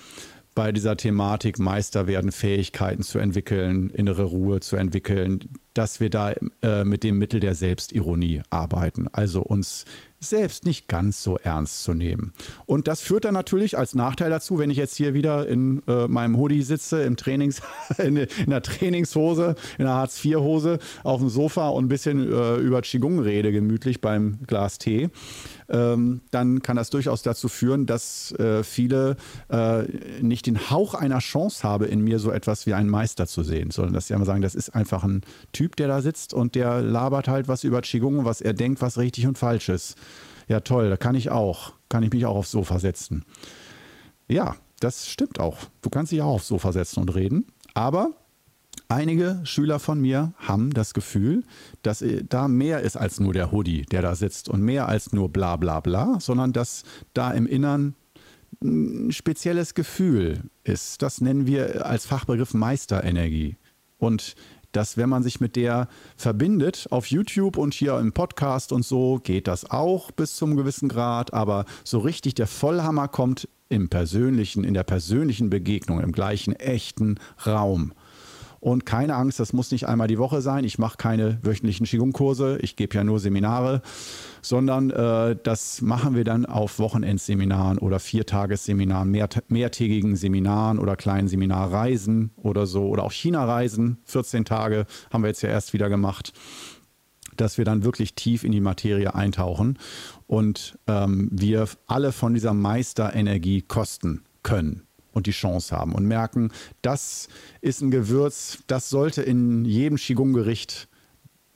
bei 0.57 0.71
dieser 0.71 0.97
Thematik 0.97 1.59
Meister 1.59 2.07
werden, 2.07 2.31
Fähigkeiten 2.31 3.03
zu 3.03 3.19
entwickeln, 3.19 3.91
innere 3.91 4.23
Ruhe 4.23 4.59
zu 4.59 4.75
entwickeln, 4.75 5.41
dass 5.75 5.99
wir 5.99 6.09
da 6.09 6.33
äh, 6.63 6.83
mit 6.83 7.03
dem 7.03 7.19
Mittel 7.19 7.39
der 7.39 7.53
Selbstironie 7.53 8.41
arbeiten. 8.49 9.07
Also 9.11 9.43
uns 9.43 9.85
selbst 10.19 10.65
nicht 10.65 10.87
ganz 10.87 11.21
so 11.21 11.37
ernst 11.37 11.83
zu 11.83 11.93
nehmen. 11.93 12.33
Und 12.65 12.87
das 12.87 13.01
führt 13.01 13.25
dann 13.25 13.33
natürlich 13.33 13.77
als 13.77 13.93
Nachteil 13.93 14.29
dazu, 14.29 14.57
wenn 14.57 14.71
ich 14.71 14.77
jetzt 14.77 14.95
hier 14.95 15.13
wieder 15.13 15.47
in 15.47 15.83
äh, 15.87 16.07
meinem 16.07 16.37
Hoodie 16.37 16.63
sitze, 16.63 17.03
im 17.03 17.17
Trainings, 17.17 17.61
in, 17.97 18.17
in 18.17 18.49
der 18.49 18.61
Trainingshose, 18.63 19.55
in 19.77 19.85
der 19.85 19.93
Hartz-IV-Hose, 19.93 20.79
auf 21.03 21.19
dem 21.19 21.29
Sofa 21.29 21.69
und 21.69 21.85
ein 21.85 21.89
bisschen 21.89 22.31
äh, 22.31 22.55
über 22.57 22.81
Qigong 22.81 23.19
rede, 23.19 23.51
gemütlich 23.51 24.01
beim 24.01 24.39
Glas 24.47 24.79
Tee, 24.79 25.09
ähm, 25.69 26.21
dann 26.31 26.61
kann 26.61 26.77
das 26.77 26.89
durchaus 26.89 27.21
dazu 27.21 27.47
führen, 27.47 27.85
dass 27.85 28.31
äh, 28.33 28.63
viele 28.63 29.17
äh, 29.49 29.83
nicht 30.21 30.45
den 30.45 30.69
Hauch 30.69 30.93
einer 30.93 31.19
Chance 31.19 31.63
haben, 31.63 31.85
in 31.85 32.01
mir 32.01 32.19
so 32.19 32.31
etwas 32.31 32.65
wie 32.65 32.73
einen 32.73 32.89
Meister 32.89 33.27
zu 33.27 33.43
sehen, 33.43 33.71
sondern 33.71 33.93
dass 33.93 34.07
sie 34.07 34.13
immer 34.13 34.25
sagen, 34.25 34.41
das 34.41 34.55
ist 34.55 34.69
einfach 34.69 35.03
ein 35.03 35.21
Typ, 35.51 35.75
der 35.75 35.87
da 35.87 36.01
sitzt 36.01 36.33
und 36.33 36.55
der 36.55 36.81
labert 36.81 37.27
halt 37.27 37.47
was 37.47 37.63
über 37.63 37.81
Qigong, 37.81 38.25
was 38.25 38.41
er 38.41 38.53
denkt, 38.53 38.81
was 38.81 38.97
richtig 38.97 39.27
und 39.27 39.37
falsch 39.37 39.69
ist. 39.69 39.95
Ja, 40.47 40.61
toll, 40.61 40.89
da 40.89 40.97
kann 40.97 41.15
ich 41.15 41.29
auch. 41.29 41.73
Kann 41.89 42.03
ich 42.03 42.11
mich 42.11 42.25
auch 42.25 42.35
aufs 42.35 42.51
Sofa 42.51 42.79
setzen. 42.79 43.25
Ja, 44.27 44.55
das 44.79 45.07
stimmt 45.07 45.39
auch. 45.39 45.57
Du 45.81 45.89
kannst 45.89 46.11
dich 46.11 46.21
auch 46.21 46.35
aufs 46.35 46.47
Sofa 46.47 46.71
setzen 46.71 47.01
und 47.01 47.13
reden. 47.15 47.45
Aber 47.73 48.11
einige 48.89 49.41
Schüler 49.43 49.79
von 49.79 49.99
mir 49.99 50.33
haben 50.37 50.71
das 50.71 50.93
Gefühl, 50.93 51.43
dass 51.81 52.03
da 52.29 52.47
mehr 52.47 52.81
ist 52.81 52.97
als 52.97 53.19
nur 53.19 53.33
der 53.33 53.51
Hoodie, 53.51 53.83
der 53.83 54.01
da 54.01 54.15
sitzt 54.15 54.49
und 54.49 54.61
mehr 54.61 54.87
als 54.87 55.13
nur 55.13 55.29
bla 55.29 55.55
bla 55.55 55.79
bla, 55.79 56.19
sondern 56.19 56.53
dass 56.53 56.83
da 57.13 57.31
im 57.31 57.45
Innern 57.45 57.95
ein 58.63 59.11
spezielles 59.11 59.73
Gefühl 59.73 60.49
ist. 60.63 61.01
Das 61.01 61.21
nennen 61.21 61.47
wir 61.47 61.85
als 61.85 62.05
Fachbegriff 62.05 62.53
Meisterenergie. 62.53 63.57
Und 63.97 64.35
dass 64.77 64.95
wenn 64.95 65.09
man 65.09 65.23
sich 65.23 65.41
mit 65.41 65.55
der 65.55 65.87
verbindet 66.15 66.85
auf 66.91 67.07
YouTube 67.07 67.57
und 67.57 67.73
hier 67.73 67.97
im 67.97 68.13
Podcast 68.13 68.71
und 68.71 68.85
so, 68.85 69.19
geht 69.23 69.47
das 69.47 69.71
auch 69.71 70.11
bis 70.11 70.35
zum 70.35 70.55
gewissen 70.55 70.87
Grad, 70.87 71.33
aber 71.33 71.65
so 71.83 71.97
richtig 71.97 72.35
der 72.35 72.45
Vollhammer 72.45 73.07
kommt 73.07 73.49
im 73.69 73.89
persönlichen, 73.89 74.63
in 74.63 74.75
der 74.75 74.83
persönlichen 74.83 75.49
Begegnung, 75.49 75.99
im 75.99 76.11
gleichen 76.11 76.53
echten 76.55 77.15
Raum. 77.43 77.91
Und 78.59 78.85
keine 78.85 79.15
Angst, 79.15 79.39
das 79.39 79.53
muss 79.53 79.71
nicht 79.71 79.87
einmal 79.87 80.07
die 80.07 80.17
Woche 80.17 80.41
sein. 80.41 80.63
Ich 80.63 80.79
mache 80.79 80.97
keine 80.97 81.39
wöchentlichen 81.43 81.85
Qigong-Kurse, 81.85 82.59
ich 82.61 82.75
gebe 82.75 82.95
ja 82.95 83.03
nur 83.03 83.19
Seminare, 83.19 83.81
sondern 84.41 84.89
äh, 84.89 85.35
das 85.41 85.81
machen 85.81 86.15
wir 86.15 86.23
dann 86.23 86.45
auf 86.45 86.79
Wochenendseminaren 86.79 87.77
oder 87.77 87.99
Viertagesseminaren, 87.99 89.09
mehr, 89.09 89.29
mehrtägigen 89.47 90.15
Seminaren 90.15 90.79
oder 90.79 90.95
kleinen 90.95 91.27
Seminarreisen 91.27 92.31
oder 92.35 92.65
so 92.65 92.87
oder 92.87 93.03
auch 93.03 93.11
China-Reisen. 93.11 93.97
14 94.05 94.45
Tage 94.45 94.85
haben 95.11 95.23
wir 95.23 95.27
jetzt 95.27 95.41
ja 95.41 95.49
erst 95.49 95.73
wieder 95.73 95.89
gemacht 95.89 96.33
dass 97.35 97.59
wir 97.59 97.65
dann 97.65 97.83
wirklich 97.83 98.15
tief 98.15 98.43
in 98.43 98.51
die 98.51 98.61
Materie 98.61 99.13
eintauchen 99.13 99.77
und 100.25 100.79
ähm, 100.87 101.29
wir 101.31 101.67
alle 101.85 102.11
von 102.11 102.33
dieser 102.33 102.55
Meisterenergie 102.55 103.61
kosten 103.61 104.23
können 104.41 104.86
und 105.17 105.27
die 105.27 105.31
Chance 105.31 105.75
haben 105.75 105.93
und 105.93 106.05
merken, 106.05 106.51
das 106.81 107.27
ist 107.61 107.81
ein 107.81 107.91
Gewürz, 107.91 108.59
das 108.67 108.89
sollte 108.89 109.21
in 109.21 109.65
jedem 109.65 109.97
Qigong-Gericht 109.97 110.87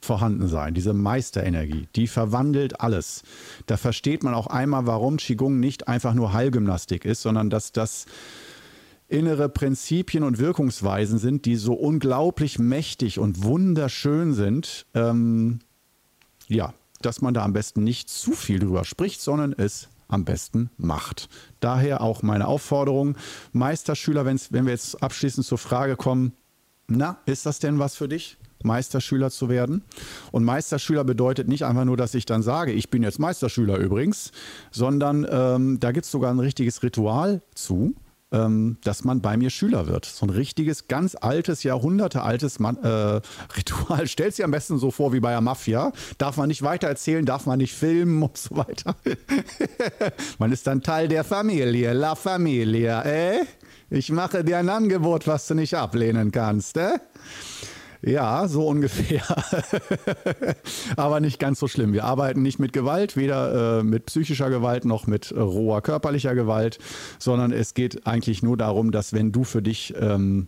vorhanden 0.02 0.47
sein. 0.47 0.74
Diese 0.74 0.93
Meisterenergie, 0.93 1.88
die 1.95 2.08
verwandelt 2.08 2.82
alles. 2.82 3.24
Da 3.67 3.78
versteht 3.78 4.24
man 4.24 4.34
auch 4.34 4.47
einmal, 4.47 4.88
warum 4.88 5.17
Qigong 5.17 5.60
nicht 5.60 5.88
einfach 5.88 6.13
nur 6.13 6.34
Heilgymnastik 6.34 7.06
ist, 7.06 7.21
sondern 7.21 7.50
dass 7.50 7.71
das 7.71 8.08
innere 9.08 9.50
Prinzipien 9.50 10.24
und 10.24 10.39
Wirkungsweisen 10.39 11.19
sind, 11.19 11.45
die 11.45 11.56
so 11.56 11.74
unglaublich 11.74 12.60
mächtig 12.60 13.19
und 13.19 13.43
wunderschön 13.43 14.34
sind. 14.34 14.86
Ähm, 14.93 15.60
ja, 16.47 16.74
dass 17.02 17.21
man 17.21 17.34
da 17.34 17.43
am 17.43 17.54
besten 17.54 17.84
nicht 17.84 18.10
zu 18.10 18.32
viel 18.34 18.60
drüber 18.60 18.86
spricht, 18.86 19.21
sondern 19.21 19.54
es 19.54 19.89
am 20.12 20.26
besten 20.26 20.69
macht. 20.78 21.30
Daher 21.60 22.02
auch 22.02 22.21
meine 22.21 22.47
Aufforderung, 22.47 23.15
Meisterschüler, 23.54 24.26
wenn 24.26 24.65
wir 24.65 24.71
jetzt 24.71 25.02
abschließend 25.02 25.45
zur 25.45 25.58
Frage 25.58 25.95
kommen, 25.95 26.34
na, 26.88 27.17
ist 27.26 27.45
das 27.45 27.60
denn 27.60 27.80
was 27.80 27.95
für 27.95 28.08
dich? 28.08 28.38
Meisterschüler 28.63 29.32
zu 29.32 29.50
werden. 29.50 29.84
Und 30.32 30.43
Meisterschüler 30.43 31.04
bedeutet 31.04 31.47
nicht 31.47 31.65
einfach 31.65 31.86
nur, 31.86 31.97
dass 31.97 32.13
ich 32.13 32.26
dann 32.26 32.43
sage, 32.43 32.71
ich 32.74 32.89
bin 32.89 33.02
jetzt 33.02 33.17
Meisterschüler 33.17 33.78
übrigens, 33.78 34.32
sondern 34.71 35.26
ähm, 35.30 35.80
da 35.80 35.91
gibt 35.91 36.06
es 36.06 36.12
sogar 36.12 36.32
ein 36.32 36.39
richtiges 36.39 36.84
Ritual 36.84 37.41
zu 37.56 37.95
ähm, 38.32 38.78
dass 38.84 39.04
man 39.04 39.22
bei 39.22 39.38
mir 39.38 39.50
Schüler 39.50 39.88
wird. 39.88 40.06
So 40.06 40.26
ein 40.26 40.30
richtiges, 40.30 40.88
ganz 40.88 41.15
altes, 41.20 41.63
jahrhundertealtes 41.63 42.60
Man 42.60 42.78
äh, 42.78 43.22
Ritual. 43.58 44.08
Stellt 44.08 44.36
sich 44.36 44.46
am 44.46 44.52
besten 44.52 44.78
so 44.78 44.91
vor 44.91 45.13
wie 45.13 45.20
bei 45.20 45.32
der 45.32 45.41
Mafia. 45.41 45.91
Darf 46.17 46.38
man 46.38 46.48
nicht 46.48 46.62
weiter 46.62 46.88
erzählen, 46.88 47.26
darf 47.26 47.46
man 47.46 47.60
nicht 47.60 47.74
filmen 47.74 48.24
und 48.24 48.38
so 48.38 48.56
weiter. 48.56 48.96
man 50.39 50.52
ist 50.52 50.67
dann 50.67 50.82
Teil 50.82 51.08
der 51.08 51.24
Familie, 51.24 51.94
La 51.94 52.15
Familia, 52.15 53.02
äh? 53.04 53.41
Ich 53.89 54.10
mache 54.10 54.44
dir 54.46 54.58
ein 54.58 54.70
Angebot, 54.70 55.28
was 55.28 55.48
du 55.48 55.54
nicht 55.54 55.74
ablehnen 55.74 56.32
kannst, 56.32 56.78
äh? 56.78 56.98
Ja, 58.04 58.48
so 58.48 58.68
ungefähr. 58.68 59.24
Aber 60.98 61.20
nicht 61.20 61.40
ganz 61.40 61.60
so 61.60 61.68
schlimm. 61.68 61.94
Wir 61.94 62.04
arbeiten 62.06 62.42
nicht 62.42 62.58
mit 62.60 62.74
Gewalt, 62.74 63.16
weder 63.16 63.80
äh, 63.80 63.84
mit 63.84 64.08
psychischer 64.08 64.50
Gewalt 64.50 64.86
noch 64.86 65.06
mit 65.06 65.32
äh, 65.32 65.40
roher 65.40 65.82
körperlicher 65.82 66.34
Gewalt, 66.34 66.80
sondern 67.20 67.52
es 67.52 67.76
geht 67.76 68.08
eigentlich 68.08 68.42
nur 68.42 68.58
darum, 68.58 68.92
dass 68.92 69.14
wenn 69.14 69.32
du 69.32 69.44
für 69.44 69.62
dich 69.62 69.94
ähm, 70.00 70.48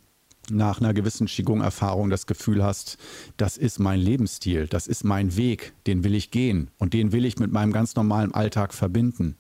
nach 0.50 0.82
einer 0.82 0.94
gewissen 0.94 1.28
Qigong-Erfahrung 1.28 2.10
das 2.10 2.26
Gefühl 2.26 2.64
hast, 2.64 2.98
das 3.38 3.58
ist 3.58 3.80
mein 3.80 4.00
Lebensstil, 4.00 4.68
das 4.68 4.88
ist 4.88 5.04
mein 5.04 5.38
Weg, 5.38 5.74
den 5.88 6.04
will 6.04 6.16
ich 6.16 6.32
gehen 6.32 6.72
und 6.80 6.94
den 6.94 7.12
will 7.12 7.24
ich 7.24 7.38
mit 7.38 7.52
meinem 7.52 7.72
ganz 7.72 7.96
normalen 7.96 8.34
Alltag 8.34 8.74
verbinden 8.74 9.38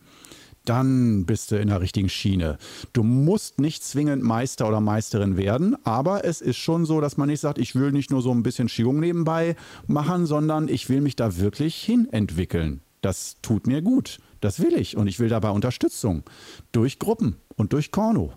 dann 0.66 1.26
bist 1.26 1.52
du 1.52 1.60
in 1.60 1.68
der 1.68 1.82
richtigen 1.82 2.10
Schiene. 2.10 2.58
Du 2.94 3.04
musst 3.04 3.60
nicht 3.60 3.84
zwingend 3.84 4.24
Meister 4.24 4.68
oder 4.68 4.82
Meisterin 4.82 5.38
werden, 5.38 5.76
aber 5.86 6.26
es 6.26 6.42
ist 6.42 6.58
schon 6.58 6.86
so, 6.86 7.02
dass 7.02 7.18
man 7.18 7.30
nicht 7.30 7.42
sagt, 7.42 7.58
ich 7.58 7.76
will 7.76 7.92
nicht 7.92 8.12
nur 8.12 8.22
so 8.22 8.32
ein 8.32 8.44
bisschen 8.44 8.68
Qigong 8.68 9.00
nebenbei 9.00 9.56
machen, 9.88 10.26
sondern 10.26 10.68
ich 10.68 10.90
will 10.90 11.02
mich 11.02 11.16
da 11.16 11.38
wirklich 11.38 11.76
hin 11.76 12.08
entwickeln. 12.12 12.82
Das 13.02 13.38
tut 13.42 13.68
mir 13.68 13.82
gut. 13.82 14.20
Das 14.40 14.60
will 14.60 14.74
ich 14.74 14.98
und 14.98 15.08
ich 15.08 15.20
will 15.20 15.30
dabei 15.30 15.52
Unterstützung 15.52 16.24
durch 16.72 17.00
Gruppen 17.00 17.38
und 17.56 17.74
durch 17.74 17.92
Korno. 17.92 18.34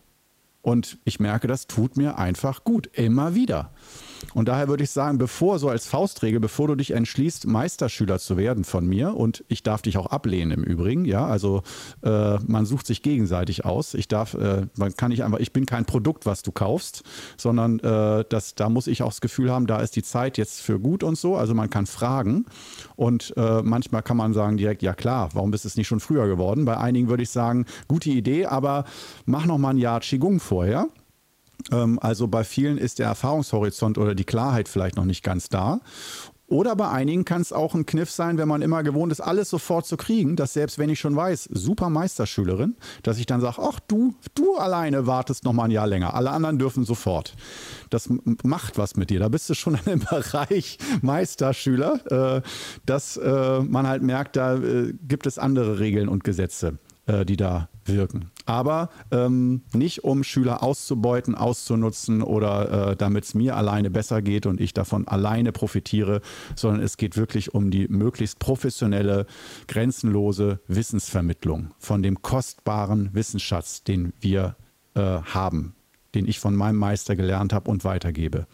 Und 0.62 0.98
ich 1.04 1.20
merke, 1.20 1.46
das 1.46 1.68
tut 1.68 1.96
mir 1.96 2.18
einfach 2.18 2.64
gut, 2.64 2.88
immer 2.92 3.34
wieder. 3.36 3.72
Und 4.34 4.48
daher 4.48 4.68
würde 4.68 4.84
ich 4.84 4.90
sagen, 4.90 5.18
bevor 5.18 5.58
so 5.58 5.68
als 5.68 5.86
Faustregel, 5.86 6.40
bevor 6.40 6.68
du 6.68 6.74
dich 6.74 6.92
entschließt, 6.92 7.46
Meisterschüler 7.46 8.18
zu 8.18 8.36
werden 8.36 8.64
von 8.64 8.86
mir, 8.86 9.16
und 9.16 9.44
ich 9.48 9.62
darf 9.62 9.82
dich 9.82 9.98
auch 9.98 10.06
ablehnen 10.06 10.50
im 10.52 10.64
Übrigen, 10.64 11.04
ja, 11.04 11.26
also 11.26 11.62
äh, 12.02 12.38
man 12.46 12.66
sucht 12.66 12.86
sich 12.86 13.02
gegenseitig 13.02 13.64
aus. 13.64 13.94
Ich 13.94 14.08
darf, 14.08 14.34
äh, 14.34 14.66
man 14.76 14.94
kann 14.94 15.10
nicht 15.10 15.24
einfach, 15.24 15.38
ich 15.38 15.52
bin 15.52 15.66
kein 15.66 15.84
Produkt, 15.84 16.26
was 16.26 16.42
du 16.42 16.52
kaufst, 16.52 17.02
sondern 17.36 17.78
äh, 17.80 18.24
das, 18.28 18.54
da 18.54 18.68
muss 18.68 18.86
ich 18.86 19.02
auch 19.02 19.10
das 19.10 19.20
Gefühl 19.20 19.50
haben, 19.50 19.66
da 19.66 19.80
ist 19.80 19.96
die 19.96 20.02
Zeit 20.02 20.38
jetzt 20.38 20.60
für 20.60 20.78
gut 20.78 21.02
und 21.02 21.16
so. 21.18 21.36
Also 21.36 21.54
man 21.54 21.70
kann 21.70 21.86
fragen 21.86 22.46
und 22.96 23.34
äh, 23.36 23.62
manchmal 23.62 24.02
kann 24.02 24.16
man 24.16 24.32
sagen 24.32 24.56
direkt, 24.56 24.82
ja 24.82 24.94
klar, 24.94 25.30
warum 25.32 25.52
ist 25.52 25.64
es 25.64 25.76
nicht 25.76 25.88
schon 25.88 26.00
früher 26.00 26.26
geworden? 26.26 26.64
Bei 26.64 26.76
einigen 26.76 27.08
würde 27.08 27.22
ich 27.22 27.30
sagen, 27.30 27.66
gute 27.88 28.10
Idee, 28.10 28.46
aber 28.46 28.84
mach 29.24 29.46
noch 29.46 29.58
mal 29.58 29.70
ein 29.70 29.78
Jahr 29.78 30.00
Qigong 30.00 30.40
vorher 30.40 30.88
also 31.70 32.28
bei 32.28 32.44
vielen 32.44 32.78
ist 32.78 32.98
der 32.98 33.06
Erfahrungshorizont 33.06 33.98
oder 33.98 34.14
die 34.14 34.24
Klarheit 34.24 34.68
vielleicht 34.68 34.96
noch 34.96 35.04
nicht 35.04 35.22
ganz 35.22 35.48
da. 35.48 35.80
Oder 36.48 36.76
bei 36.76 36.88
einigen 36.88 37.24
kann 37.24 37.40
es 37.40 37.52
auch 37.52 37.74
ein 37.74 37.86
Kniff 37.86 38.10
sein, 38.10 38.38
wenn 38.38 38.46
man 38.46 38.62
immer 38.62 38.84
gewohnt 38.84 39.10
ist, 39.10 39.20
alles 39.20 39.50
sofort 39.50 39.86
zu 39.86 39.96
kriegen, 39.96 40.36
dass 40.36 40.52
selbst 40.52 40.78
wenn 40.78 40.88
ich 40.88 41.00
schon 41.00 41.16
weiß, 41.16 41.48
super 41.52 41.90
Meisterschülerin, 41.90 42.76
dass 43.02 43.18
ich 43.18 43.26
dann 43.26 43.40
sage, 43.40 43.60
ach 43.60 43.80
du, 43.80 44.14
du 44.34 44.56
alleine 44.56 45.08
wartest 45.08 45.44
noch 45.44 45.52
mal 45.52 45.64
ein 45.64 45.72
Jahr 45.72 45.88
länger. 45.88 46.14
Alle 46.14 46.30
anderen 46.30 46.58
dürfen 46.58 46.84
sofort. 46.84 47.34
Das 47.90 48.08
macht 48.44 48.78
was 48.78 48.96
mit 48.96 49.10
dir. 49.10 49.18
Da 49.18 49.28
bist 49.28 49.50
du 49.50 49.54
schon 49.54 49.76
im 49.86 50.00
Bereich 50.00 50.78
Meisterschüler, 51.02 52.36
äh, 52.36 52.42
dass 52.84 53.16
äh, 53.16 53.60
man 53.60 53.88
halt 53.88 54.02
merkt, 54.02 54.36
da 54.36 54.54
äh, 54.54 54.92
gibt 55.02 55.26
es 55.26 55.38
andere 55.38 55.80
Regeln 55.80 56.08
und 56.08 56.22
Gesetze, 56.22 56.78
die 57.28 57.36
da 57.36 57.68
wirken. 57.88 58.30
Aber 58.44 58.90
ähm, 59.10 59.62
nicht 59.72 60.04
um 60.04 60.22
Schüler 60.24 60.62
auszubeuten, 60.62 61.34
auszunutzen 61.34 62.22
oder 62.22 62.90
äh, 62.90 62.96
damit 62.96 63.24
es 63.24 63.34
mir 63.34 63.56
alleine 63.56 63.90
besser 63.90 64.22
geht 64.22 64.46
und 64.46 64.60
ich 64.60 64.72
davon 64.72 65.08
alleine 65.08 65.52
profitiere, 65.52 66.20
sondern 66.54 66.82
es 66.82 66.96
geht 66.96 67.16
wirklich 67.16 67.54
um 67.54 67.70
die 67.70 67.88
möglichst 67.88 68.38
professionelle, 68.38 69.26
grenzenlose 69.66 70.60
Wissensvermittlung 70.68 71.72
von 71.78 72.02
dem 72.02 72.22
kostbaren 72.22 73.10
Wissensschatz, 73.14 73.82
den 73.82 74.12
wir 74.20 74.56
äh, 74.94 75.00
haben, 75.00 75.74
den 76.14 76.26
ich 76.28 76.38
von 76.38 76.54
meinem 76.54 76.76
Meister 76.76 77.16
gelernt 77.16 77.52
habe 77.52 77.70
und 77.70 77.84
weitergebe. 77.84 78.46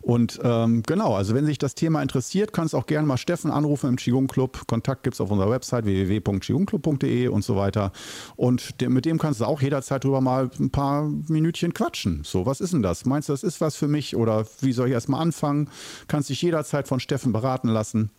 Und 0.00 0.40
ähm, 0.42 0.82
genau, 0.86 1.14
also 1.14 1.34
wenn 1.34 1.46
sich 1.46 1.58
das 1.58 1.74
Thema 1.74 2.02
interessiert, 2.02 2.52
kannst 2.52 2.74
auch 2.74 2.86
gerne 2.86 3.06
mal 3.06 3.16
Steffen 3.16 3.50
anrufen 3.50 3.90
im 3.90 3.96
Qigong 3.96 4.26
Club. 4.28 4.66
Kontakt 4.66 5.02
gibt 5.02 5.14
es 5.14 5.20
auf 5.20 5.30
unserer 5.30 5.50
Website 5.50 5.84
www.qigongclub.de 5.84 7.28
und 7.28 7.42
so 7.42 7.56
weiter. 7.56 7.92
Und 8.36 8.80
mit 8.82 9.04
dem 9.04 9.18
kannst 9.18 9.40
du 9.40 9.44
auch 9.44 9.60
jederzeit 9.60 10.04
drüber 10.04 10.20
mal 10.20 10.50
ein 10.58 10.70
paar 10.70 11.08
Minütchen 11.28 11.74
quatschen. 11.74 12.22
So, 12.24 12.46
was 12.46 12.60
ist 12.60 12.72
denn 12.72 12.82
das? 12.82 13.04
Meinst 13.04 13.28
du, 13.28 13.32
das 13.32 13.42
ist 13.42 13.60
was 13.60 13.76
für 13.76 13.88
mich 13.88 14.16
oder 14.16 14.46
wie 14.60 14.72
soll 14.72 14.88
ich 14.88 14.94
erstmal 14.94 15.20
anfangen? 15.20 15.68
Kannst 16.08 16.30
dich 16.30 16.42
jederzeit 16.42 16.88
von 16.88 17.00
Steffen 17.00 17.32
beraten 17.32 17.68
lassen 17.68 18.10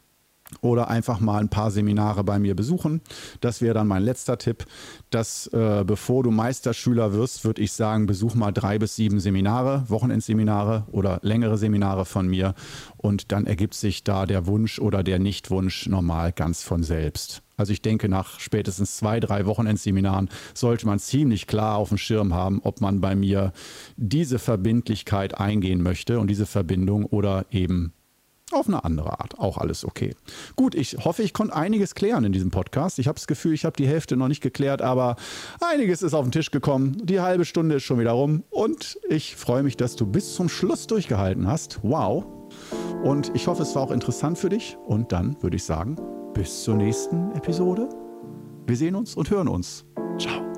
oder 0.62 0.90
einfach 0.90 1.20
mal 1.20 1.40
ein 1.40 1.50
paar 1.50 1.72
Seminare 1.72 2.24
bei 2.24 2.40
mir 2.40 2.56
besuchen. 2.56 3.02
Das 3.42 3.62
wäre 3.62 3.74
dann 3.74 3.88
mein 3.88 4.04
letzter 4.04 4.38
Tipp, 4.38 4.66
dass 5.10 5.48
äh, 5.48 5.84
bevor 5.86 6.24
du 6.24 6.32
Meisterschüler 6.32 7.14
wirst, 7.14 7.44
würde 7.44 7.62
ich 7.62 7.74
sagen, 7.74 8.06
besuch 8.06 8.36
mal 8.36 8.52
drei 8.52 8.80
bis 8.80 8.96
sieben 8.96 9.20
Seminare, 9.20 9.84
Wochenendseminare 9.88 10.86
oder 10.92 11.20
längere 11.22 11.58
Seminare 11.58 12.06
von 12.06 12.28
mir 12.28 12.54
und 12.98 13.32
dann 13.32 13.46
ergibt 13.46 13.74
sich 13.74 14.04
da 14.04 14.26
der 14.26 14.48
Wunsch 14.48 14.80
oder 14.80 15.04
der 15.04 15.20
Nichtwunsch 15.20 15.88
normal 15.88 16.32
ganz 16.32 16.64
von 16.64 16.84
selbst. 16.84 17.44
Also 17.58 17.74
ich 17.74 17.82
denke, 17.82 18.08
nach 18.08 18.40
spätestens 18.40 18.98
zwei, 18.98 19.20
drei 19.20 19.48
Wochenendseminaren 19.48 20.30
sollte 20.54 20.86
man 20.86 21.00
ziemlich 21.00 21.48
klar 21.48 21.78
auf 21.78 21.90
dem 21.90 21.98
Schirm 21.98 22.34
haben, 22.36 22.62
ob 22.64 22.82
man 22.82 23.02
bei 23.02 23.16
mir 23.16 23.52
diese 23.96 24.38
Verbindlichkeit 24.38 25.40
eingehen 25.40 25.82
möchte 25.82 26.20
und 26.20 26.28
diese 26.28 26.46
Verbindung 26.46 27.06
oder 27.06 27.48
eben 27.50 27.94
auf 28.52 28.68
eine 28.68 28.84
andere 28.84 29.20
Art. 29.20 29.40
Auch 29.40 29.58
alles 29.58 29.86
okay. 29.86 30.16
Gut, 30.56 30.76
ich 30.76 30.98
hoffe, 31.04 31.24
ich 31.24 31.34
konnte 31.34 31.56
einiges 31.56 31.96
klären 31.96 32.24
in 32.24 32.32
diesem 32.32 32.52
Podcast. 32.52 33.00
Ich 33.00 33.08
habe 33.08 33.16
das 33.16 33.28
Gefühl, 33.28 33.54
ich 33.54 33.66
habe 33.66 33.76
die 33.76 33.88
Hälfte 33.88 34.18
noch 34.18 34.28
nicht 34.28 34.42
geklärt, 34.42 34.82
aber 34.82 35.16
einiges 35.62 36.02
ist 36.02 36.14
auf 36.14 36.26
den 36.26 36.32
Tisch 36.32 36.52
gekommen. 36.52 37.06
Die 37.06 37.20
halbe 37.20 37.46
Stunde 37.46 37.76
ist 37.76 37.84
schon 37.84 38.00
wieder 38.00 38.12
rum 38.12 38.44
und 38.50 38.98
ich 39.10 39.36
freue 39.36 39.64
mich, 39.64 39.78
dass 39.78 39.96
du 39.96 40.06
bis 40.06 40.36
zum 40.36 40.50
Schluss 40.50 40.88
durchgehalten 40.88 41.48
hast. 41.48 41.80
Wow. 41.84 42.26
Und 43.04 43.32
ich 43.36 43.48
hoffe, 43.48 43.64
es 43.64 43.76
war 43.76 43.84
auch 43.84 43.92
interessant 43.92 44.38
für 44.38 44.50
dich. 44.50 44.78
Und 44.86 45.12
dann 45.12 45.42
würde 45.42 45.56
ich 45.56 45.64
sagen, 45.64 45.96
bis 46.34 46.64
zur 46.64 46.76
nächsten 46.76 47.32
Episode. 47.34 47.90
Wir 48.66 48.76
sehen 48.76 48.96
uns 48.96 49.16
und 49.16 49.30
hören 49.30 49.48
uns. 49.48 49.86
Ciao. 50.20 50.57